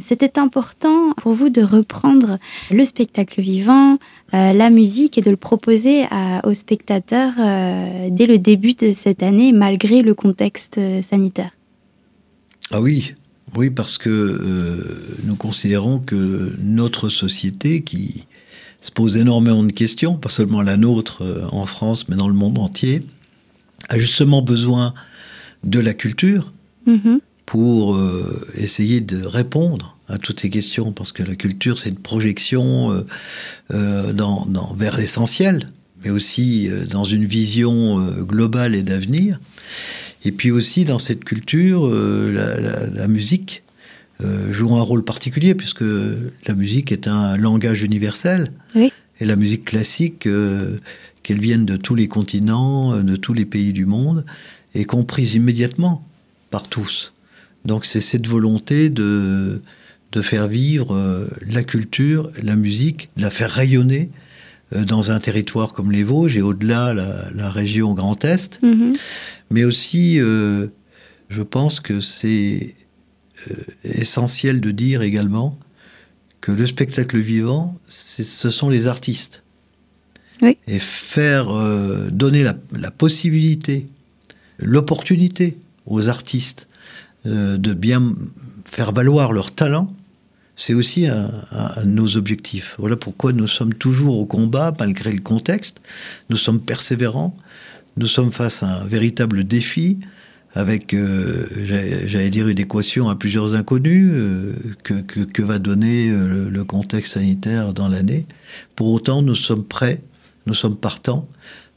c'était 0.00 0.38
important 0.38 1.12
pour 1.16 1.32
vous 1.32 1.48
de 1.48 1.62
reprendre 1.62 2.38
le 2.70 2.84
spectacle 2.84 3.40
vivant, 3.40 3.98
euh, 4.34 4.52
la 4.52 4.70
musique 4.70 5.18
et 5.18 5.22
de 5.22 5.30
le 5.30 5.36
proposer 5.36 6.04
aux 6.44 6.54
spectateurs 6.54 7.32
euh, 7.38 8.08
dès 8.10 8.26
le 8.26 8.38
début 8.38 8.74
de 8.74 8.92
cette 8.92 9.22
année, 9.22 9.52
malgré 9.52 10.02
le 10.02 10.14
contexte 10.14 10.78
euh, 10.78 11.00
sanitaire. 11.00 11.50
Ah 12.72 12.80
oui, 12.80 13.14
oui, 13.54 13.70
parce 13.70 13.98
que 13.98 14.90
nous 15.24 15.36
considérons 15.36 16.00
que 16.00 16.52
notre 16.58 17.08
société, 17.08 17.82
qui 17.82 18.26
se 18.80 18.90
pose 18.90 19.16
énormément 19.16 19.62
de 19.62 19.72
questions, 19.72 20.16
pas 20.16 20.28
seulement 20.28 20.62
la 20.62 20.76
nôtre 20.76 21.22
en 21.52 21.64
France, 21.64 22.08
mais 22.08 22.16
dans 22.16 22.28
le 22.28 22.34
monde 22.34 22.58
entier, 22.58 23.02
a 23.88 23.98
justement 23.98 24.42
besoin 24.42 24.94
de 25.62 25.78
la 25.78 25.94
culture 25.94 26.52
mm-hmm. 26.88 27.20
pour 27.46 27.98
essayer 28.56 29.00
de 29.00 29.24
répondre 29.24 29.96
à 30.08 30.18
toutes 30.18 30.40
ces 30.40 30.50
questions, 30.50 30.92
parce 30.92 31.12
que 31.12 31.22
la 31.22 31.34
culture, 31.34 31.78
c'est 31.78 31.88
une 31.88 31.96
projection 31.96 32.92
euh, 32.92 33.06
euh, 33.72 34.12
dans, 34.12 34.46
vers 34.76 34.96
l'essentiel, 34.96 35.70
mais 36.04 36.10
aussi 36.10 36.68
euh, 36.68 36.84
dans 36.84 37.04
une 37.04 37.24
vision 37.24 38.00
globale 38.22 38.74
et 38.74 38.82
d'avenir. 38.82 39.40
Et 40.24 40.32
puis 40.32 40.50
aussi, 40.50 40.84
dans 40.84 40.98
cette 40.98 41.24
culture, 41.24 41.88
la, 41.88 43.06
musique 43.06 43.62
joue 44.50 44.74
un 44.74 44.82
rôle 44.82 45.04
particulier, 45.04 45.54
puisque 45.54 45.84
la 45.84 46.54
musique 46.54 46.90
est 46.90 47.06
un 47.06 47.36
langage 47.36 47.82
universel. 47.82 48.50
Et 48.74 49.24
la 49.24 49.36
musique 49.36 49.64
classique, 49.64 50.28
qu'elle 51.22 51.40
vienne 51.40 51.64
de 51.64 51.76
tous 51.76 51.94
les 51.94 52.08
continents, 52.08 53.00
de 53.00 53.14
tous 53.14 53.34
les 53.34 53.44
pays 53.44 53.72
du 53.72 53.86
monde, 53.86 54.24
est 54.74 54.84
comprise 54.84 55.34
immédiatement 55.34 56.04
par 56.50 56.66
tous. 56.66 57.12
Donc 57.64 57.84
c'est 57.84 58.00
cette 58.00 58.26
volonté 58.26 58.90
de 58.90 59.62
de 60.12 60.22
faire 60.22 60.48
vivre 60.48 60.94
euh, 60.94 61.26
la 61.46 61.62
culture, 61.62 62.30
la 62.42 62.56
musique, 62.56 63.10
de 63.16 63.22
la 63.22 63.30
faire 63.30 63.50
rayonner 63.50 64.08
euh, 64.08 64.25
dans 64.72 65.10
un 65.10 65.20
territoire 65.20 65.72
comme 65.72 65.92
les 65.92 66.02
Vosges 66.02 66.36
et 66.36 66.42
au-delà 66.42 66.92
la, 66.92 67.50
région 67.50 67.94
Grand 67.94 68.24
Est. 68.24 68.60
Mhm. 68.62 68.94
Mais 69.50 69.64
aussi, 69.64 70.18
euh, 70.18 70.66
je 71.28 71.42
pense 71.42 71.80
que 71.80 72.00
c'est 72.00 72.74
essentiel 73.84 74.60
de 74.60 74.70
dire 74.72 75.02
également 75.02 75.58
que 76.40 76.50
le 76.50 76.66
spectacle 76.66 77.18
vivant, 77.18 77.78
ce 77.86 78.50
sont 78.50 78.68
les 78.68 78.86
artistes. 78.86 79.42
Et 80.66 80.78
faire 80.78 81.46
donner 82.10 82.42
la, 82.42 82.54
la 82.72 82.90
possibilité, 82.90 83.86
l'opportunité 84.58 85.56
aux 85.86 86.08
artistes 86.08 86.68
de 87.24 87.74
bien 87.74 88.14
faire 88.64 88.92
valoir 88.92 89.32
leur 89.32 89.50
talent, 89.52 89.88
c'est 90.56 90.72
aussi 90.72 91.06
un, 91.06 91.30
de 91.84 91.90
nos 91.90 92.16
objectifs. 92.16 92.76
Voilà 92.78 92.96
pourquoi 92.96 93.32
nous 93.32 93.46
sommes 93.46 93.74
toujours 93.74 94.18
au 94.18 94.24
combat, 94.26 94.72
malgré 94.78 95.12
le 95.12 95.20
contexte. 95.20 95.82
Nous 96.30 96.38
sommes 96.38 96.60
persévérants. 96.60 97.36
Nous 97.98 98.06
sommes 98.06 98.32
face 98.32 98.62
à 98.62 98.80
un 98.80 98.84
véritable 98.84 99.44
défi, 99.44 99.98
avec, 100.54 100.94
euh, 100.94 101.46
j'allais 102.06 102.30
dire, 102.30 102.48
une 102.48 102.58
équation 102.58 103.10
à 103.10 103.14
plusieurs 103.14 103.54
inconnus, 103.54 104.10
euh, 104.14 104.54
que, 104.82 105.42
va 105.42 105.58
donner 105.58 106.10
euh, 106.10 106.48
le, 106.50 106.64
contexte 106.64 107.14
sanitaire 107.14 107.74
dans 107.74 107.88
l'année. 107.88 108.26
Pour 108.74 108.90
autant, 108.90 109.20
nous 109.20 109.34
sommes 109.34 109.64
prêts, 109.64 110.02
nous 110.46 110.54
sommes 110.54 110.76
partants, 110.76 111.28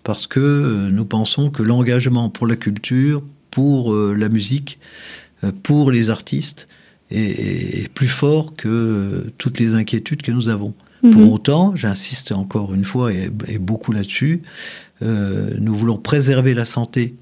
parce 0.04 0.28
que 0.28 0.88
nous 0.90 1.06
pensons 1.06 1.50
que 1.50 1.64
l'engagement 1.64 2.30
pour 2.30 2.48
la 2.48 2.56
culture, 2.56 3.22
pour 3.52 3.94
la 3.94 4.30
musique, 4.30 4.80
pour 5.64 5.92
les 5.92 6.10
artistes, 6.10 6.68
est, 7.12 7.92
plus 7.94 8.08
fort 8.08 8.56
que 8.56 9.32
toutes 9.38 9.60
les 9.60 9.74
inquiétudes 9.74 10.22
que 10.22 10.32
nous 10.32 10.50
avons. 10.50 10.74
Mhm. 11.04 11.12
Pour 11.12 11.34
autant, 11.34 11.76
j'insiste 11.76 12.32
encore 12.32 12.74
une 12.74 12.84
fois 12.84 13.12
et, 13.14 13.30
beaucoup 13.60 13.92
là-dessus, 13.92 14.42
euh, 15.02 15.52
nous 15.58 15.76
voulons 15.76 15.98
préserver 15.98 16.54
la 16.54 16.66
santé 16.66 17.16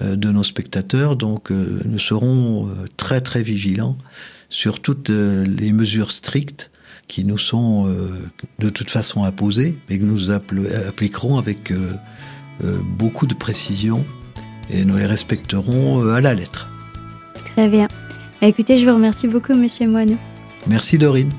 euh, 0.00 0.14
de 0.14 0.30
nos 0.30 0.44
spectateurs, 0.44 1.16
donc 1.16 1.50
euh, 1.50 1.80
nous 1.84 1.98
serons 1.98 2.68
très 2.96 3.20
très 3.20 3.42
vigilants 3.42 3.98
sur 4.48 4.80
toutes 4.80 5.08
les 5.08 5.72
mesures 5.72 6.10
strictes 6.10 6.70
qui 7.08 7.24
nous 7.24 7.38
sont 7.38 7.88
de 8.58 8.68
toute 8.68 8.90
façon 8.90 9.24
imposées, 9.24 9.76
mais 9.88 9.98
que 9.98 10.04
nous 10.04 10.30
appliquerons 10.30 11.38
avec 11.38 11.72
beaucoup 12.98 13.26
de 13.26 13.32
précision 13.32 14.04
et 14.70 14.84
nous 14.84 14.98
les 14.98 15.06
respecterons 15.06 16.06
à 16.10 16.20
la 16.20 16.34
lettre. 16.34 16.68
Très 17.54 17.66
bien. 17.66 17.88
Bah, 18.42 18.48
écoutez, 18.48 18.76
je 18.76 18.84
vous 18.84 18.94
remercie 18.94 19.28
beaucoup, 19.28 19.54
Monsieur 19.54 19.86
Moineau. 19.86 20.16
Merci, 20.66 20.98
Dorine. 20.98 21.30